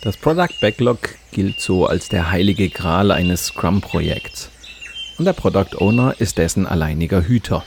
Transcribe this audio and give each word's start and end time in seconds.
Das 0.00 0.16
Product 0.16 0.60
Backlog 0.60 1.16
gilt 1.32 1.60
so 1.60 1.86
als 1.86 2.08
der 2.08 2.30
heilige 2.30 2.68
Gral 2.68 3.10
eines 3.10 3.46
Scrum-Projekts. 3.46 4.48
Und 5.18 5.24
der 5.24 5.32
Product 5.32 5.76
Owner 5.78 6.14
ist 6.20 6.38
dessen 6.38 6.66
alleiniger 6.66 7.22
Hüter. 7.22 7.64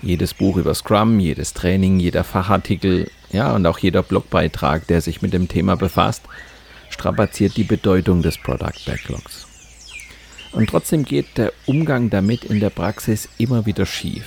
Jedes 0.00 0.32
Buch 0.32 0.56
über 0.58 0.74
Scrum, 0.74 1.18
jedes 1.18 1.54
Training, 1.54 1.98
jeder 1.98 2.22
Fachartikel, 2.22 3.10
ja 3.32 3.52
und 3.52 3.66
auch 3.66 3.80
jeder 3.80 4.04
Blogbeitrag, 4.04 4.86
der 4.86 5.00
sich 5.00 5.20
mit 5.20 5.32
dem 5.32 5.48
Thema 5.48 5.76
befasst, 5.76 6.22
strapaziert 6.88 7.56
die 7.56 7.64
Bedeutung 7.64 8.22
des 8.22 8.38
Product 8.38 8.84
Backlogs. 8.86 9.48
Und 10.52 10.70
trotzdem 10.70 11.04
geht 11.04 11.36
der 11.36 11.52
Umgang 11.66 12.10
damit 12.10 12.44
in 12.44 12.60
der 12.60 12.70
Praxis 12.70 13.28
immer 13.38 13.66
wieder 13.66 13.86
schief. 13.86 14.24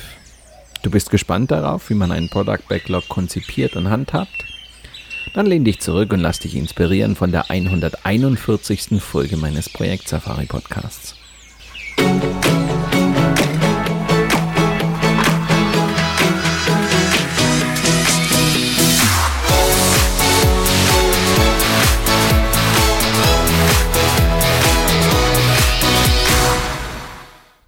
Du 0.82 0.90
bist 0.90 1.08
gespannt 1.08 1.52
darauf, 1.52 1.88
wie 1.88 1.94
man 1.94 2.12
einen 2.12 2.28
Product 2.28 2.68
Backlog 2.68 3.08
konzipiert 3.08 3.76
und 3.76 3.88
handhabt? 3.88 4.51
Dann 5.34 5.46
lehn 5.46 5.64
dich 5.64 5.80
zurück 5.80 6.12
und 6.12 6.20
lass 6.20 6.40
dich 6.40 6.54
inspirieren 6.54 7.16
von 7.16 7.32
der 7.32 7.50
141. 7.50 9.02
Folge 9.02 9.38
meines 9.38 9.70
Projekt 9.70 10.06
Safari 10.06 10.44
Podcasts. 10.44 11.16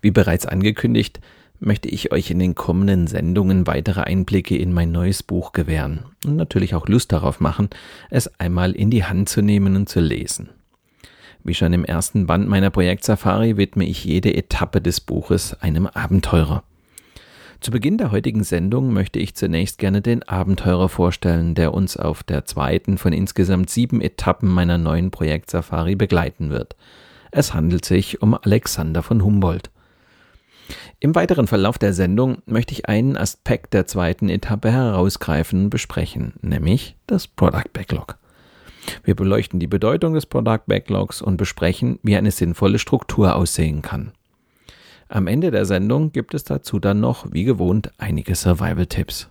Wie 0.03 0.11
bereits 0.11 0.45
angekündigt, 0.45 1.19
möchte 1.61 1.89
ich 1.89 2.13
euch 2.13 2.31
in 2.31 2.39
den 2.39 2.55
kommenden 2.55 3.07
Sendungen 3.07 3.67
weitere 3.67 4.03
Einblicke 4.03 4.57
in 4.57 4.73
mein 4.73 4.93
neues 4.93 5.23
Buch 5.23 5.53
gewähren 5.53 6.05
und 6.27 6.37
natürlich 6.37 6.75
auch 6.75 6.89
Lust 6.89 7.13
darauf 7.13 7.41
machen, 7.41 7.69
es 8.11 8.29
einmal 8.39 8.73
in 8.73 8.91
die 8.91 9.05
Hand 9.05 9.29
zu 9.29 9.43
nehmen 9.43 9.77
und 9.77 9.89
zu 9.89 10.01
lesen. 10.01 10.51
Wie 11.43 11.55
schon 11.55 11.73
im 11.73 11.85
ersten 11.85 12.27
Band 12.27 12.49
meiner 12.49 12.71
Projekt 12.71 13.05
Safari 13.05 13.57
widme 13.57 13.85
ich 13.85 14.05
jede 14.05 14.35
Etappe 14.35 14.81
des 14.81 15.01
Buches 15.01 15.55
einem 15.61 15.87
Abenteurer. 15.87 16.65
Zu 17.61 17.71
Beginn 17.71 17.99
der 17.99 18.13
heutigen 18.13 18.45
Sendung 18.45 18.93
möchte 18.93 19.19
ich 19.19 19.35
zunächst 19.35 19.79
gerne 19.79 20.03
den 20.03 20.23
Abenteurer 20.23 20.89
vorstellen, 20.89 21.55
der 21.55 21.73
uns 21.73 21.97
auf 21.97 22.23
der 22.23 22.45
zweiten 22.45 22.99
von 22.99 23.13
insgesamt 23.13 23.71
sieben 23.71 24.01
Etappen 24.01 24.49
meiner 24.49 24.79
neuen 24.79 25.11
Projekt 25.11 25.51
Safari 25.51 25.97
begleiten 25.97 26.51
wird. 26.51 26.77
Es 27.31 27.55
handelt 27.55 27.85
sich 27.85 28.23
um 28.23 28.35
Alexander 28.35 29.03
von 29.03 29.25
Humboldt. 29.25 29.71
Im 31.05 31.15
weiteren 31.15 31.47
Verlauf 31.47 31.77
der 31.77 31.93
Sendung 31.93 32.39
möchte 32.47 32.73
ich 32.73 32.89
einen 32.89 33.19
Aspekt 33.19 33.75
der 33.75 33.87
zweiten 33.87 34.31
Etappe 34.31 34.73
herausgreifen 34.73 35.65
und 35.65 35.69
besprechen, 35.69 36.33
nämlich 36.41 36.97
das 37.07 37.27
Product 37.27 37.71
Backlog. 37.75 38.17
Wir 39.03 39.15
beleuchten 39.15 39.61
die 39.61 39.67
Bedeutung 39.67 40.15
des 40.15 40.25
Product 40.25 40.63
Backlogs 40.67 41.21
und 41.21 41.37
besprechen, 41.37 41.99
wie 42.03 42.17
eine 42.17 42.31
sinnvolle 42.31 42.79
Struktur 42.79 43.37
aussehen 43.37 43.83
kann. 43.83 44.13
Am 45.09 45.27
Ende 45.27 45.51
der 45.51 45.67
Sendung 45.67 46.11
gibt 46.11 46.33
es 46.33 46.43
dazu 46.43 46.79
dann 46.79 47.01
noch, 47.01 47.31
wie 47.31 47.45
gewohnt, 47.45 47.93
einige 47.99 48.35
Survival-Tipps. 48.35 49.29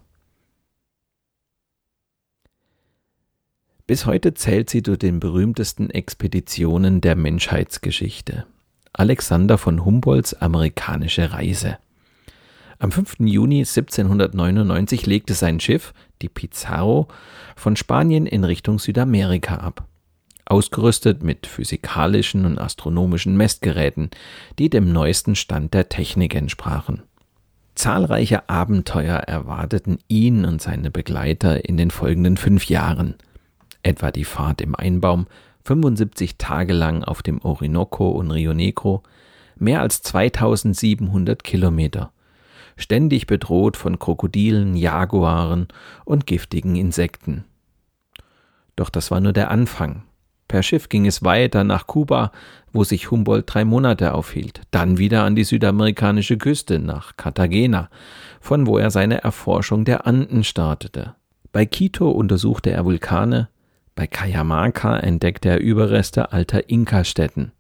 Bis 3.88 4.06
heute 4.06 4.36
zählt 4.36 4.70
sie 4.70 4.84
zu 4.84 4.96
den 4.96 5.20
berühmtesten 5.20 5.90
Expeditionen 5.90 7.02
der 7.02 7.16
Menschheitsgeschichte. 7.16 8.46
Alexander 8.94 9.58
von 9.58 9.84
Humboldts 9.84 10.36
amerikanische 10.36 11.34
Reise. 11.34 11.78
Am 12.78 12.92
5. 12.92 13.16
Juni 13.22 13.60
1799 13.60 15.06
legte 15.08 15.34
sein 15.34 15.60
Schiff, 15.60 15.94
die 16.22 16.30
Pizarro, 16.30 17.08
von 17.56 17.76
Spanien 17.76 18.28
in 18.28 18.44
Richtung 18.44 18.78
Südamerika 18.78 19.56
ab. 19.56 19.88
Ausgerüstet 20.46 21.24
mit 21.24 21.48
physikalischen 21.48 22.46
und 22.46 22.60
astronomischen 22.60 23.36
Messgeräten, 23.36 24.12
die 24.60 24.70
dem 24.70 24.92
neuesten 24.92 25.36
Stand 25.36 25.74
der 25.74 25.90
Technik 25.90 26.36
entsprachen. 26.36 27.02
Zahlreiche 27.76 28.48
Abenteuer 28.50 29.18
erwarteten 29.18 29.98
ihn 30.08 30.46
und 30.46 30.62
seine 30.62 30.92
Begleiter 30.92 31.68
in 31.68 31.78
den 31.78 31.90
folgenden 31.90 32.38
fünf 32.38 32.66
Jahren, 32.66 33.16
etwa 33.82 34.12
die 34.12 34.26
Fahrt 34.26 34.62
im 34.62 34.76
Einbaum 34.76 35.26
75 35.66 36.38
Tage 36.38 36.74
lang 36.74 37.04
auf 37.04 37.22
dem 37.22 37.42
Orinoco 37.42 38.10
und 38.10 38.32
Rio 38.32 38.54
Negro, 38.54 39.04
mehr 39.58 39.82
als 39.82 40.02
2700 40.02 41.44
Kilometer, 41.44 42.12
ständig 42.76 43.28
bedroht 43.28 43.78
von 43.78 44.00
Krokodilen, 44.00 44.76
Jaguaren 44.76 45.68
und 46.06 46.28
giftigen 46.28 46.76
Insekten. 46.76 47.46
Doch 48.76 48.90
das 48.90 49.12
war 49.12 49.20
nur 49.20 49.34
der 49.34 49.52
Anfang. 49.52 50.04
Per 50.48 50.62
Schiff 50.64 50.90
ging 50.90 51.08
es 51.08 51.24
weiter 51.24 51.64
nach 51.64 51.88
Kuba, 51.88 52.32
wo 52.72 52.84
sich 52.84 53.10
Humboldt 53.10 53.46
drei 53.54 53.66
Monate 53.66 54.14
aufhielt, 54.14 54.62
dann 54.72 54.98
wieder 54.98 55.24
an 55.24 55.36
die 55.36 55.46
südamerikanische 55.46 56.38
Küste 56.38 56.80
nach 56.80 57.16
Cartagena, 57.18 57.90
von 58.42 58.68
wo 58.68 58.78
er 58.78 58.92
seine 58.92 59.24
Erforschung 59.24 59.86
der 59.86 60.06
Anden 60.06 60.44
startete. 60.44 61.16
Bei 61.52 61.66
Quito 61.66 62.10
untersuchte 62.12 62.72
er 62.72 62.84
Vulkane, 62.84 63.50
bei 63.96 64.08
Cajamarca 64.08 64.98
entdeckte 64.98 65.50
er 65.50 65.60
Überreste 65.60 66.32
alter 66.32 66.70
Inka-Städten. 66.70 67.52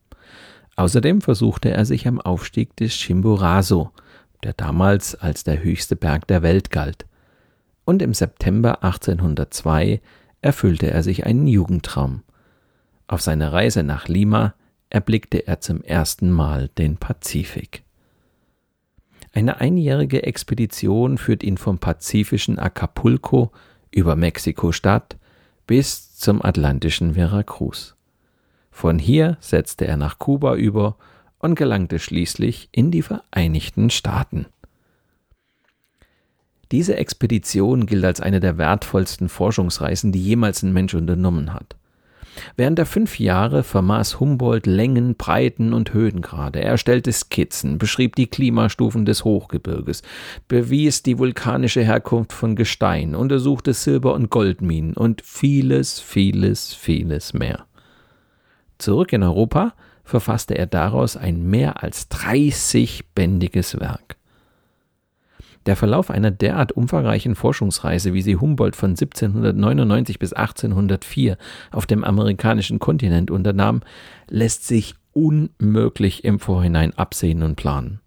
Außerdem 0.75 1.21
versuchte 1.21 1.69
er 1.69 1.85
sich 1.85 2.07
am 2.07 2.19
Aufstieg 2.19 2.75
des 2.77 2.93
Chimborazo, 2.93 3.91
der 4.43 4.53
damals 4.53 5.15
als 5.15 5.43
der 5.43 5.63
höchste 5.63 5.95
Berg 5.95 6.27
der 6.27 6.41
Welt 6.41 6.71
galt. 6.71 7.05
Und 7.85 8.01
im 8.01 8.13
September 8.13 8.83
1802 8.83 10.01
erfüllte 10.41 10.89
er 10.89 11.03
sich 11.03 11.25
einen 11.25 11.47
Jugendtraum. 11.47 12.23
Auf 13.07 13.21
seiner 13.21 13.53
Reise 13.53 13.83
nach 13.83 14.07
Lima 14.07 14.55
erblickte 14.89 15.45
er 15.47 15.59
zum 15.59 15.83
ersten 15.83 16.31
Mal 16.31 16.69
den 16.69 16.97
Pazifik. 16.97 17.83
Eine 19.33 19.59
einjährige 19.59 20.23
Expedition 20.23 21.17
führt 21.17 21.43
ihn 21.43 21.57
vom 21.57 21.79
pazifischen 21.79 22.59
Acapulco 22.59 23.51
über 23.91 24.15
Mexiko-Stadt 24.15 25.17
bis 25.67 26.15
zum 26.15 26.43
atlantischen 26.43 27.13
Veracruz. 27.13 27.95
Von 28.71 28.99
hier 28.99 29.37
setzte 29.39 29.85
er 29.85 29.97
nach 29.97 30.19
Kuba 30.19 30.55
über 30.55 30.95
und 31.39 31.55
gelangte 31.55 31.99
schließlich 31.99 32.69
in 32.71 32.91
die 32.91 33.01
Vereinigten 33.01 33.89
Staaten. 33.89 34.47
Diese 36.71 36.95
Expedition 36.95 37.85
gilt 37.85 38.03
als 38.03 38.19
eine 38.19 38.39
der 38.39 38.57
wertvollsten 38.57 39.29
Forschungsreisen, 39.29 40.11
die 40.11 40.23
jemals 40.23 40.63
ein 40.63 40.73
Mensch 40.73 40.95
unternommen 40.95 41.53
hat. 41.53 41.75
Während 42.55 42.77
der 42.77 42.85
fünf 42.85 43.19
Jahre 43.19 43.63
vermaß 43.63 44.19
Humboldt 44.19 44.65
Längen, 44.65 45.15
Breiten 45.15 45.73
und 45.73 45.93
Höhengrade. 45.93 46.61
Er 46.61 46.71
erstellte 46.71 47.11
Skizzen, 47.11 47.77
beschrieb 47.77 48.15
die 48.15 48.27
Klimastufen 48.27 49.05
des 49.05 49.23
Hochgebirges, 49.23 50.01
bewies 50.47 51.03
die 51.03 51.17
vulkanische 51.19 51.81
Herkunft 51.81 52.33
von 52.33 52.55
Gestein, 52.55 53.15
untersuchte 53.15 53.73
Silber- 53.73 54.13
und 54.13 54.29
Goldminen 54.29 54.93
und 54.93 55.21
vieles, 55.21 55.99
vieles, 55.99 56.73
vieles 56.73 57.33
mehr. 57.33 57.65
Zurück 58.77 59.13
in 59.13 59.23
Europa 59.23 59.73
verfasste 60.03 60.57
er 60.57 60.67
daraus 60.67 61.15
ein 61.15 61.49
mehr 61.49 61.81
als 61.83 62.09
30-bändiges 62.11 63.79
Werk. 63.79 64.17
Der 65.65 65.75
Verlauf 65.75 66.09
einer 66.09 66.31
derart 66.31 66.73
umfangreichen 66.73 67.35
Forschungsreise, 67.35 68.13
wie 68.13 68.21
sie 68.21 68.35
Humboldt 68.35 68.75
von 68.75 68.91
1799 68.91 70.19
bis 70.19 70.33
1804 70.33 71.37
auf 71.71 71.85
dem 71.85 72.03
amerikanischen 72.03 72.79
Kontinent 72.79 73.31
unternahm, 73.31 73.81
lässt 74.29 74.67
sich 74.67 74.95
unmöglich 75.13 76.23
im 76.23 76.39
Vorhinein 76.39 76.93
absehen 76.97 77.43
und 77.43 77.55
planen. 77.55 78.01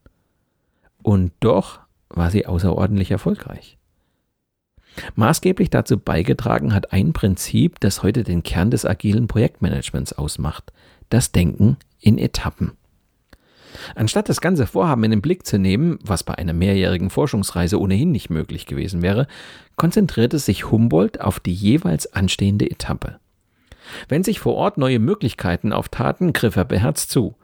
Und 1.03 1.33
doch 1.41 1.81
war 2.09 2.31
sie 2.31 2.47
außerordentlich 2.47 3.11
erfolgreich. 3.11 3.79
Maßgeblich 5.15 5.71
dazu 5.71 5.99
beigetragen 5.99 6.75
hat 6.75 6.93
ein 6.93 7.13
Prinzip, 7.13 7.81
das 7.81 8.03
heute 8.03 8.25
den 8.25 8.43
Kern 8.43 8.71
des 8.71 8.85
agilen 8.85 9.29
Projektmanagements 9.29 10.13
ausmacht, 10.15 10.73
das 11.11 11.33
Denken 11.33 11.77
in 12.01 12.19
Etappen. 12.19 12.73
Anstatt 13.95 14.29
das 14.29 14.41
ganze 14.41 14.67
Vorhaben 14.67 15.05
in 15.05 15.11
den 15.11 15.23
Blick 15.23 15.47
zu 15.47 15.59
nehmen, 15.59 15.99
was 16.03 16.25
bei 16.25 16.35
einer 16.35 16.53
mehrjährigen 16.53 17.11
Forschungsreise 17.11 17.81
ohnehin 17.81 18.11
nicht 18.11 18.31
möglich 18.31 18.67
gewesen 18.67 19.03
wäre, 19.03 19.27
konzentrierte 19.77 20.39
sich 20.39 20.71
Humboldt 20.71 21.21
auf 21.21 21.41
die 21.41 21.53
jeweils 21.53 22.13
anstehende 22.13 22.71
Etappe. 22.71 23.19
Wenn 24.09 24.25
sich 24.25 24.41
vor 24.41 24.55
Ort 24.55 24.79
neue 24.79 24.99
Möglichkeiten 24.99 25.73
auftaten, 25.73 26.33
griff 26.33 26.57
er 26.57 26.65
beherzt 26.65 27.11
zu. 27.11 27.37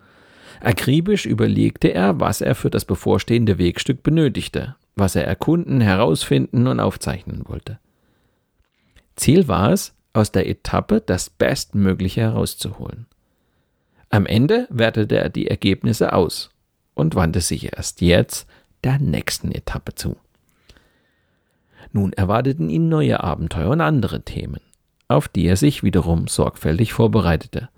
Akribisch 0.60 1.26
überlegte 1.26 1.88
er, 1.88 2.20
was 2.20 2.40
er 2.40 2.54
für 2.54 2.70
das 2.70 2.84
bevorstehende 2.84 3.58
Wegstück 3.58 4.02
benötigte, 4.02 4.76
was 4.94 5.16
er 5.16 5.26
erkunden, 5.26 5.80
herausfinden 5.80 6.66
und 6.66 6.80
aufzeichnen 6.80 7.42
wollte. 7.46 7.78
Ziel 9.16 9.48
war 9.48 9.72
es, 9.72 9.94
aus 10.12 10.30
der 10.30 10.48
Etappe 10.48 11.00
das 11.00 11.30
Bestmögliche 11.30 12.20
herauszuholen. 12.20 13.06
Am 14.14 14.26
Ende 14.26 14.68
wertete 14.68 15.16
er 15.16 15.30
die 15.30 15.48
Ergebnisse 15.48 16.12
aus 16.12 16.50
und 16.92 17.14
wandte 17.14 17.40
sich 17.40 17.72
erst 17.72 18.02
jetzt 18.02 18.46
der 18.84 18.98
nächsten 18.98 19.50
Etappe 19.50 19.94
zu. 19.94 20.16
Nun 21.92 22.12
erwarteten 22.12 22.68
ihn 22.68 22.90
neue 22.90 23.24
Abenteuer 23.24 23.70
und 23.70 23.80
andere 23.80 24.20
Themen, 24.20 24.60
auf 25.08 25.28
die 25.28 25.46
er 25.46 25.56
sich 25.56 25.82
wiederum 25.82 26.28
sorgfältig 26.28 26.92
vorbereitete. 26.92 27.70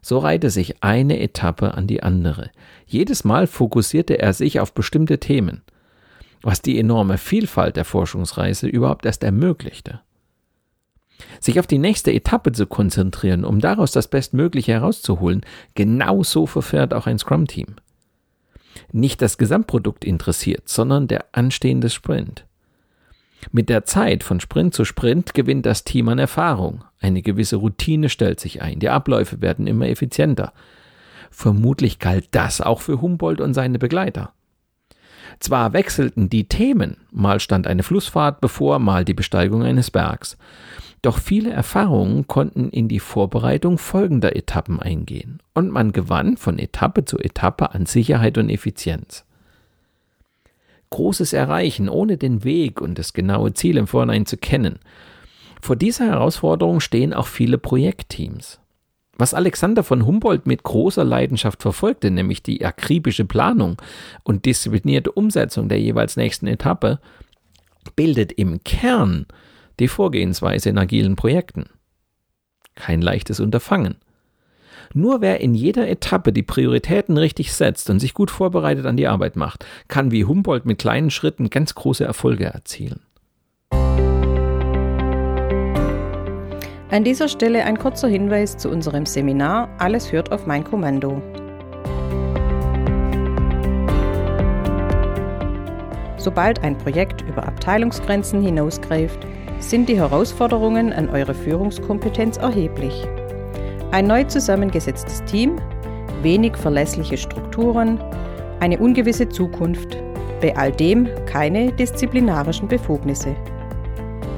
So 0.00 0.18
reihte 0.18 0.50
sich 0.50 0.80
eine 0.80 1.18
Etappe 1.18 1.74
an 1.74 1.88
die 1.88 2.04
andere. 2.04 2.52
Jedes 2.86 3.24
Mal 3.24 3.48
fokussierte 3.48 4.16
er 4.16 4.32
sich 4.32 4.60
auf 4.60 4.72
bestimmte 4.72 5.18
Themen, 5.18 5.62
was 6.40 6.62
die 6.62 6.78
enorme 6.78 7.18
Vielfalt 7.18 7.74
der 7.74 7.84
Forschungsreise 7.84 8.68
überhaupt 8.68 9.06
erst 9.06 9.24
ermöglichte. 9.24 10.00
Sich 11.40 11.58
auf 11.58 11.66
die 11.66 11.78
nächste 11.78 12.12
Etappe 12.12 12.52
zu 12.52 12.66
konzentrieren, 12.66 13.44
um 13.44 13.60
daraus 13.60 13.92
das 13.92 14.08
Bestmögliche 14.08 14.72
herauszuholen, 14.72 15.42
genauso 15.74 16.46
verfährt 16.46 16.94
auch 16.94 17.06
ein 17.06 17.18
Scrum-Team. 17.18 17.76
Nicht 18.92 19.22
das 19.22 19.38
Gesamtprodukt 19.38 20.04
interessiert, 20.04 20.68
sondern 20.68 21.08
der 21.08 21.26
anstehende 21.32 21.90
Sprint. 21.90 22.46
Mit 23.52 23.68
der 23.68 23.84
Zeit 23.84 24.22
von 24.22 24.40
Sprint 24.40 24.74
zu 24.74 24.84
Sprint 24.84 25.34
gewinnt 25.34 25.66
das 25.66 25.84
Team 25.84 26.08
an 26.08 26.18
Erfahrung. 26.18 26.84
Eine 27.00 27.22
gewisse 27.22 27.56
Routine 27.56 28.08
stellt 28.08 28.38
sich 28.38 28.60
ein. 28.62 28.80
Die 28.80 28.90
Abläufe 28.90 29.40
werden 29.40 29.66
immer 29.66 29.88
effizienter. 29.88 30.52
Vermutlich 31.30 31.98
galt 31.98 32.28
das 32.32 32.60
auch 32.60 32.80
für 32.80 33.00
Humboldt 33.00 33.40
und 33.40 33.54
seine 33.54 33.78
Begleiter. 33.78 34.32
Zwar 35.38 35.72
wechselten 35.72 36.28
die 36.28 36.48
Themen, 36.48 36.98
mal 37.10 37.40
stand 37.40 37.66
eine 37.66 37.82
Flussfahrt 37.82 38.40
bevor, 38.40 38.78
mal 38.78 39.04
die 39.04 39.14
Besteigung 39.14 39.62
eines 39.62 39.90
Bergs, 39.90 40.36
doch 41.02 41.18
viele 41.18 41.50
Erfahrungen 41.50 42.26
konnten 42.26 42.68
in 42.70 42.88
die 42.88 43.00
Vorbereitung 43.00 43.78
folgender 43.78 44.36
Etappen 44.36 44.80
eingehen, 44.80 45.40
und 45.54 45.70
man 45.70 45.92
gewann 45.92 46.36
von 46.36 46.58
Etappe 46.58 47.04
zu 47.04 47.18
Etappe 47.18 47.74
an 47.74 47.86
Sicherheit 47.86 48.36
und 48.36 48.50
Effizienz. 48.50 49.24
Großes 50.90 51.32
erreichen, 51.32 51.88
ohne 51.88 52.16
den 52.16 52.44
Weg 52.44 52.80
und 52.80 52.98
das 52.98 53.12
genaue 53.12 53.54
Ziel 53.54 53.76
im 53.76 53.86
Vorhinein 53.86 54.26
zu 54.26 54.36
kennen. 54.36 54.80
Vor 55.62 55.76
dieser 55.76 56.06
Herausforderung 56.06 56.80
stehen 56.80 57.14
auch 57.14 57.28
viele 57.28 57.58
Projektteams. 57.58 58.60
Was 59.16 59.34
Alexander 59.34 59.84
von 59.84 60.06
Humboldt 60.06 60.46
mit 60.46 60.62
großer 60.62 61.04
Leidenschaft 61.04 61.62
verfolgte, 61.62 62.10
nämlich 62.10 62.42
die 62.42 62.64
akribische 62.64 63.24
Planung 63.24 63.80
und 64.22 64.46
disziplinierte 64.46 65.12
Umsetzung 65.12 65.68
der 65.68 65.78
jeweils 65.78 66.16
nächsten 66.16 66.46
Etappe, 66.46 66.98
bildet 67.96 68.32
im 68.32 68.64
Kern 68.64 69.26
die 69.80 69.88
Vorgehensweise 69.88 70.70
in 70.70 70.78
agilen 70.78 71.16
Projekten. 71.16 71.66
Kein 72.74 73.02
leichtes 73.02 73.40
Unterfangen. 73.40 73.96
Nur 74.92 75.20
wer 75.20 75.40
in 75.40 75.54
jeder 75.54 75.88
Etappe 75.88 76.32
die 76.32 76.42
Prioritäten 76.42 77.16
richtig 77.16 77.52
setzt 77.52 77.90
und 77.90 78.00
sich 78.00 78.12
gut 78.12 78.30
vorbereitet 78.30 78.86
an 78.86 78.96
die 78.96 79.06
Arbeit 79.06 79.36
macht, 79.36 79.64
kann 79.88 80.10
wie 80.10 80.24
Humboldt 80.24 80.66
mit 80.66 80.78
kleinen 80.78 81.10
Schritten 81.10 81.48
ganz 81.50 81.74
große 81.74 82.04
Erfolge 82.04 82.46
erzielen. 82.46 83.00
An 86.90 87.04
dieser 87.04 87.28
Stelle 87.28 87.64
ein 87.64 87.78
kurzer 87.78 88.08
Hinweis 88.08 88.56
zu 88.56 88.68
unserem 88.68 89.06
Seminar 89.06 89.68
Alles 89.78 90.10
hört 90.10 90.32
auf 90.32 90.46
mein 90.46 90.64
Kommando. 90.64 91.22
Sobald 96.16 96.64
ein 96.64 96.76
Projekt 96.76 97.22
über 97.22 97.46
Abteilungsgrenzen 97.46 98.42
hinausgreift, 98.42 99.24
sind 99.60 99.88
die 99.88 99.96
Herausforderungen 99.96 100.92
an 100.92 101.08
eure 101.10 101.34
Führungskompetenz 101.34 102.38
erheblich. 102.38 103.06
Ein 103.92 104.06
neu 104.06 104.24
zusammengesetztes 104.24 105.24
Team, 105.24 105.56
wenig 106.22 106.56
verlässliche 106.56 107.16
Strukturen, 107.16 108.00
eine 108.60 108.78
ungewisse 108.78 109.28
Zukunft, 109.28 109.96
bei 110.40 110.56
all 110.56 110.72
dem 110.72 111.08
keine 111.26 111.72
disziplinarischen 111.72 112.68
Befugnisse. 112.68 113.34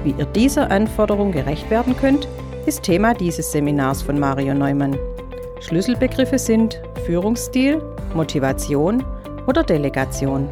Wie 0.05 0.15
ihr 0.19 0.27
dieser 0.27 0.71
Anforderung 0.71 1.33
gerecht 1.33 1.71
werden 1.71 1.97
könnt, 1.97 2.29
ist 2.67 2.83
Thema 2.83 3.15
dieses 3.15 3.51
Seminars 3.53 4.03
von 4.03 4.19
Mario 4.19 4.55
Neumann. 4.55 4.97
Schlüsselbegriffe 5.61 6.39
sind 6.39 6.81
Führungsstil, 7.07 7.81
Motivation 8.15 9.05
oder 9.47 9.63
Delegation. 9.63 10.49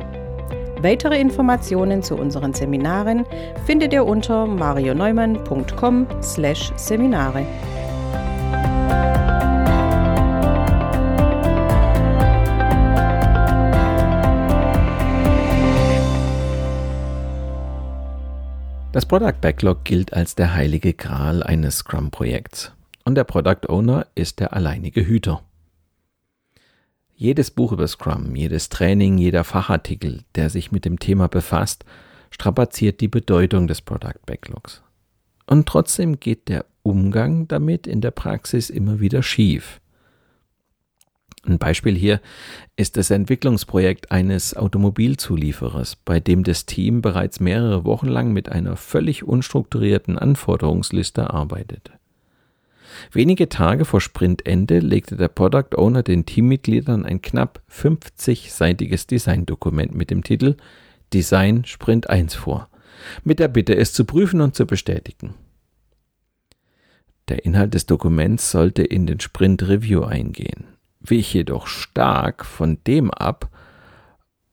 Weitere 0.82 1.20
Informationen 1.20 2.02
zu 2.02 2.16
unseren 2.16 2.54
Seminaren 2.54 3.26
findet 3.66 3.92
ihr 3.92 4.06
unter 4.06 4.46
marioneumann.com/seminare. 4.46 7.44
Das 18.92 19.04
Product 19.04 19.34
Backlog 19.42 19.84
gilt 19.84 20.14
als 20.14 20.34
der 20.34 20.54
heilige 20.54 20.94
Gral 20.94 21.42
eines 21.42 21.76
Scrum-Projekts 21.76 22.72
und 23.04 23.16
der 23.16 23.24
Product 23.24 23.68
Owner 23.68 24.06
ist 24.14 24.40
der 24.40 24.54
alleinige 24.54 25.06
Hüter. 25.06 25.42
Jedes 27.20 27.50
Buch 27.50 27.72
über 27.72 27.87
Scrum, 27.87 28.34
jedes 28.34 28.70
Training, 28.70 29.19
jeder 29.19 29.44
Fachartikel, 29.44 30.22
der 30.37 30.49
sich 30.49 30.72
mit 30.72 30.87
dem 30.87 30.99
Thema 30.99 31.28
befasst, 31.28 31.84
strapaziert 32.31 33.02
die 33.02 33.08
Bedeutung 33.08 33.67
des 33.67 33.82
Product 33.82 34.25
Backlogs. 34.25 34.81
Und 35.46 35.69
trotzdem 35.69 36.19
geht 36.19 36.49
der 36.49 36.64
Umgang 36.82 37.46
damit 37.46 37.87
in 37.87 38.00
der 38.00 38.11
Praxis 38.11 38.70
immer 38.70 39.00
wieder 39.00 39.22
schief. 39.22 39.82
Ein 41.44 41.58
Beispiel 41.58 41.94
hier 41.94 42.22
ist 42.76 42.96
das 42.96 43.11
Entwicklungsprojekt 43.11 44.11
eines 44.11 44.56
Automobilzulieferers, 44.56 45.96
bei 45.96 46.20
dem 46.20 46.43
das 46.43 46.64
Team 46.64 47.02
bereits 47.02 47.38
mehrere 47.38 47.84
Wochen 47.84 48.08
lang 48.08 48.32
mit 48.32 48.49
einer 48.49 48.78
völlig 48.78 49.25
unstrukturierten 49.25 50.19
Anforderungsliste 50.19 51.28
arbeitete. 51.28 52.00
Wenige 53.12 53.49
Tage 53.49 53.85
vor 53.85 54.00
Sprintende 54.00 54.78
legte 54.78 55.16
der 55.16 55.28
Product 55.28 55.76
Owner 55.76 56.02
den 56.02 56.26
Teammitgliedern 56.26 57.04
ein 57.04 57.23
knapp 57.23 57.62
50-seitiges 57.70 59.06
Designdokument 59.06 59.94
mit 59.94 60.11
dem 60.11 60.25
Titel 60.25 60.56
Design 61.12 61.64
Sprint 61.64 62.09
1 62.09 62.35
vor, 62.35 62.68
mit 63.25 63.38
der 63.38 63.49
Bitte, 63.49 63.76
es 63.76 63.92
zu 63.92 64.04
prüfen 64.04 64.40
und 64.40 64.54
zu 64.54 64.66
bestätigen. 64.66 65.35
Der 67.28 67.44
Inhalt 67.44 67.75
des 67.75 67.87
Dokuments 67.87 68.50
sollte 68.50 68.82
in 68.82 69.06
den 69.06 69.20
Sprint 69.20 69.68
Review 69.68 70.02
eingehen 70.02 70.66
wich 71.00 71.32
jedoch 71.35 71.66
stark 71.66 72.44
von 72.44 72.78
dem 72.87 73.11
ab, 73.11 73.49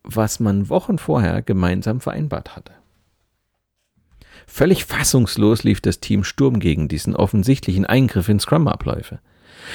was 0.04 0.40
man 0.40 0.70
Wochen 0.70 0.98
vorher 0.98 1.42
gemeinsam 1.42 2.00
vereinbart 2.00 2.56
hatte. 2.56 2.72
Völlig 4.48 4.86
fassungslos 4.86 5.64
lief 5.64 5.82
das 5.82 6.00
Team 6.00 6.24
Sturm 6.24 6.60
gegen 6.60 6.88
diesen 6.88 7.16
offensichtlichen 7.16 7.86
Eingriff 7.86 8.30
in 8.30 8.40
Scrum-Abläufe. 8.40 9.20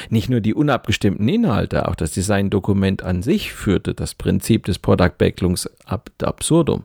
Nicht 0.09 0.31
nur 0.31 0.41
die 0.41 0.55
unabgestimmten 0.55 1.29
Inhalte, 1.29 1.89
auch 1.89 1.95
das 1.95 2.13
Designdokument 2.13 3.03
an 3.03 3.23
sich 3.23 3.53
führte 3.53 3.95
das 3.95 4.15
Prinzip 4.15 4.65
des 4.65 4.79
Product 4.79 5.13
Backlogs 5.19 5.69
ab 5.85 6.11
absurdum. 6.23 6.85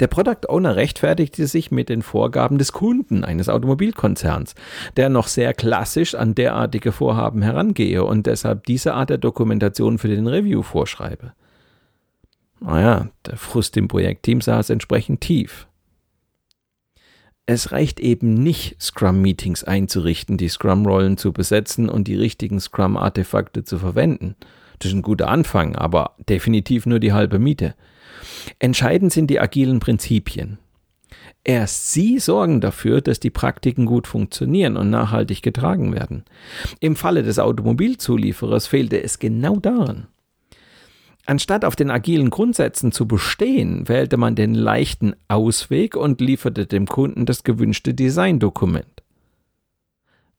Der 0.00 0.06
Product 0.06 0.48
Owner 0.48 0.76
rechtfertigte 0.76 1.46
sich 1.46 1.70
mit 1.70 1.88
den 1.88 2.02
Vorgaben 2.02 2.58
des 2.58 2.72
Kunden 2.72 3.24
eines 3.24 3.48
Automobilkonzerns, 3.48 4.54
der 4.96 5.08
noch 5.08 5.28
sehr 5.28 5.52
klassisch 5.54 6.14
an 6.14 6.34
derartige 6.34 6.92
Vorhaben 6.92 7.42
herangehe 7.42 8.04
und 8.04 8.26
deshalb 8.26 8.64
diese 8.64 8.94
Art 8.94 9.10
der 9.10 9.18
Dokumentation 9.18 9.98
für 9.98 10.08
den 10.08 10.26
Review 10.26 10.62
vorschreibe. 10.62 11.32
Naja, 12.60 13.08
der 13.26 13.36
Frust 13.36 13.76
im 13.76 13.88
Projektteam 13.88 14.40
saß 14.40 14.70
entsprechend 14.70 15.20
tief. 15.20 15.68
Es 17.48 17.70
reicht 17.70 18.00
eben 18.00 18.34
nicht, 18.34 18.82
Scrum-Meetings 18.82 19.62
einzurichten, 19.62 20.36
die 20.36 20.48
Scrum-Rollen 20.48 21.16
zu 21.16 21.32
besetzen 21.32 21.88
und 21.88 22.08
die 22.08 22.16
richtigen 22.16 22.58
Scrum-Artefakte 22.58 23.62
zu 23.62 23.78
verwenden. 23.78 24.34
Das 24.80 24.90
ist 24.90 24.96
ein 24.96 25.02
guter 25.02 25.28
Anfang, 25.28 25.76
aber 25.76 26.16
definitiv 26.28 26.86
nur 26.86 26.98
die 26.98 27.12
halbe 27.12 27.38
Miete. 27.38 27.76
Entscheidend 28.58 29.12
sind 29.12 29.28
die 29.28 29.38
agilen 29.38 29.78
Prinzipien. 29.78 30.58
Erst 31.44 31.92
sie 31.92 32.18
sorgen 32.18 32.60
dafür, 32.60 33.00
dass 33.00 33.20
die 33.20 33.30
Praktiken 33.30 33.86
gut 33.86 34.08
funktionieren 34.08 34.76
und 34.76 34.90
nachhaltig 34.90 35.42
getragen 35.42 35.94
werden. 35.94 36.24
Im 36.80 36.96
Falle 36.96 37.22
des 37.22 37.38
Automobilzulieferers 37.38 38.66
fehlte 38.66 39.00
es 39.00 39.20
genau 39.20 39.60
daran. 39.60 40.08
Anstatt 41.26 41.64
auf 41.64 41.74
den 41.74 41.90
agilen 41.90 42.30
Grundsätzen 42.30 42.92
zu 42.92 43.08
bestehen, 43.08 43.88
wählte 43.88 44.16
man 44.16 44.36
den 44.36 44.54
leichten 44.54 45.14
Ausweg 45.26 45.96
und 45.96 46.20
lieferte 46.20 46.66
dem 46.66 46.86
Kunden 46.86 47.26
das 47.26 47.42
gewünschte 47.42 47.94
Designdokument. 47.94 49.02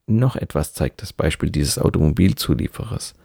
Noch 0.07 0.37
etwas 0.37 0.71
zeigt 0.71 1.01
das 1.01 1.11
Beispiel 1.11 1.49
dieses 1.49 1.77
Automobilzulieferers. 1.77 3.15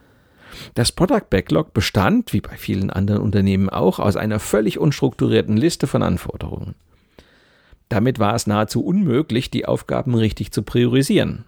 Das 0.73 0.91
Product 0.91 1.29
Backlog 1.29 1.73
bestand, 1.73 2.33
wie 2.33 2.41
bei 2.41 2.57
vielen 2.57 2.89
anderen 2.89 3.21
Unternehmen 3.21 3.69
auch, 3.69 3.99
aus 3.99 4.17
einer 4.17 4.39
völlig 4.39 4.77
unstrukturierten 4.77 5.55
Liste 5.55 5.87
von 5.87 6.03
Anforderungen. 6.03 6.75
Damit 7.87 8.19
war 8.19 8.35
es 8.35 8.45
nahezu 8.45 8.83
unmöglich, 8.83 9.51
die 9.51 9.65
Aufgaben 9.65 10.15
richtig 10.15 10.51
zu 10.51 10.63
priorisieren, 10.63 11.45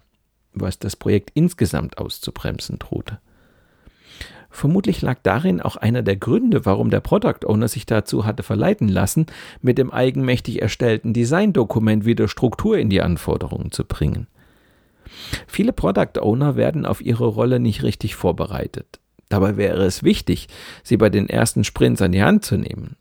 was 0.54 0.80
das 0.80 0.96
Projekt 0.96 1.32
insgesamt 1.34 1.98
auszubremsen 1.98 2.80
drohte. 2.80 3.20
Vermutlich 4.56 5.02
lag 5.02 5.20
darin 5.22 5.60
auch 5.60 5.76
einer 5.76 6.02
der 6.02 6.16
Gründe, 6.16 6.66
warum 6.66 6.90
der 6.90 7.02
Product 7.02 7.46
Owner 7.46 7.68
sich 7.68 7.86
dazu 7.86 8.26
hatte 8.26 8.42
verleiten 8.42 8.88
lassen, 8.88 9.26
mit 9.62 9.78
dem 9.78 9.92
eigenmächtig 9.92 10.62
erstellten 10.62 11.12
Designdokument 11.12 12.06
wieder 12.06 12.30
Struktur 12.30 12.78
in 12.78 12.90
die 12.90 13.02
Anforderungen 13.02 13.74
zu 13.74 13.84
bringen. 13.84 14.28
Viele 15.46 15.74
Product 15.74 16.22
Owner 16.22 16.56
werden 16.56 16.86
auf 16.86 17.02
ihre 17.02 17.26
Rolle 17.26 17.60
nicht 17.60 17.84
richtig 17.84 18.16
vorbereitet. 18.16 19.02
Dabei 19.28 19.58
wäre 19.58 19.84
es 19.84 20.04
wichtig, 20.04 20.48
sie 20.84 20.96
bei 20.96 21.10
den 21.10 21.28
ersten 21.28 21.66
Sprints 21.66 22.02
an 22.02 22.14
die 22.14 22.24
Hand 22.24 22.46
zu 22.46 22.56
nehmen. 22.56 22.96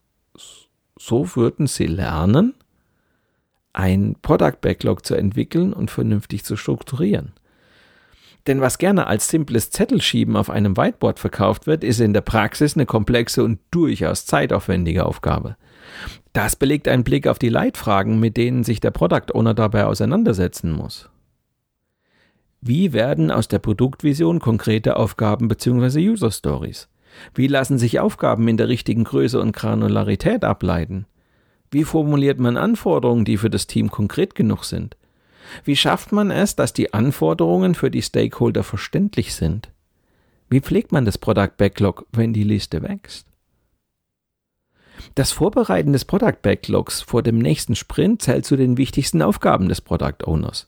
So 0.98 1.36
würden 1.36 1.68
sie 1.68 1.86
lernen, 1.86 2.54
ein 3.72 4.16
Product 4.22 4.60
Backlog 4.60 5.06
zu 5.06 5.14
entwickeln 5.14 5.72
und 5.72 5.92
vernünftig 5.92 6.42
zu 6.42 6.56
strukturieren. 6.56 7.32
Denn 8.46 8.60
was 8.60 8.78
gerne 8.78 9.06
als 9.06 9.28
simples 9.28 9.70
Zettelschieben 9.70 10.36
auf 10.36 10.50
einem 10.50 10.76
Whiteboard 10.76 11.18
verkauft 11.18 11.66
wird, 11.66 11.82
ist 11.82 12.00
in 12.00 12.12
der 12.12 12.20
Praxis 12.20 12.74
eine 12.74 12.84
komplexe 12.84 13.42
und 13.42 13.58
durchaus 13.70 14.26
zeitaufwendige 14.26 15.06
Aufgabe. 15.06 15.56
Das 16.34 16.56
belegt 16.56 16.88
einen 16.88 17.04
Blick 17.04 17.26
auf 17.26 17.38
die 17.38 17.48
Leitfragen, 17.48 18.20
mit 18.20 18.36
denen 18.36 18.64
sich 18.64 18.80
der 18.80 18.90
Product 18.90 19.32
Owner 19.32 19.54
dabei 19.54 19.86
auseinandersetzen 19.86 20.72
muss. 20.72 21.08
Wie 22.60 22.92
werden 22.92 23.30
aus 23.30 23.48
der 23.48 23.58
Produktvision 23.58 24.40
konkrete 24.40 24.96
Aufgaben 24.96 25.48
bzw. 25.48 26.08
User 26.08 26.30
Stories? 26.30 26.88
Wie 27.34 27.46
lassen 27.46 27.78
sich 27.78 28.00
Aufgaben 28.00 28.48
in 28.48 28.56
der 28.56 28.68
richtigen 28.68 29.04
Größe 29.04 29.40
und 29.40 29.52
Granularität 29.54 30.44
ableiten? 30.44 31.06
Wie 31.70 31.84
formuliert 31.84 32.38
man 32.38 32.56
Anforderungen, 32.56 33.24
die 33.24 33.36
für 33.36 33.50
das 33.50 33.66
Team 33.66 33.90
konkret 33.90 34.34
genug 34.34 34.64
sind? 34.64 34.96
Wie 35.64 35.76
schafft 35.76 36.12
man 36.12 36.30
es, 36.30 36.56
dass 36.56 36.72
die 36.72 36.94
Anforderungen 36.94 37.74
für 37.74 37.90
die 37.90 38.02
Stakeholder 38.02 38.62
verständlich 38.62 39.34
sind? 39.34 39.70
Wie 40.48 40.60
pflegt 40.60 40.92
man 40.92 41.04
das 41.04 41.18
Product 41.18 41.56
Backlog, 41.56 42.06
wenn 42.12 42.32
die 42.32 42.44
Liste 42.44 42.82
wächst? 42.82 43.26
Das 45.14 45.32
Vorbereiten 45.32 45.92
des 45.92 46.04
Product 46.04 46.40
Backlogs 46.42 47.00
vor 47.00 47.22
dem 47.22 47.38
nächsten 47.38 47.76
Sprint 47.76 48.22
zählt 48.22 48.44
zu 48.44 48.56
den 48.56 48.76
wichtigsten 48.76 49.22
Aufgaben 49.22 49.68
des 49.68 49.80
Product 49.80 50.24
Owners. 50.24 50.66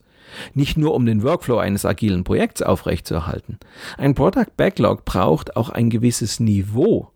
Nicht 0.55 0.77
nur 0.77 0.95
um 0.95 1.07
den 1.07 1.23
Workflow 1.23 1.59
eines 1.59 1.85
agilen 1.85 2.25
Projekts 2.25 2.63
aufrechtzuerhalten. 2.63 3.59
Ein 3.97 4.15
Product 4.15 4.57
Backlog 4.57 5.05
braucht 5.05 5.57
auch 5.57 5.71
ein 5.71 5.89
gewisses 5.89 6.41
Niveau, 6.41 7.11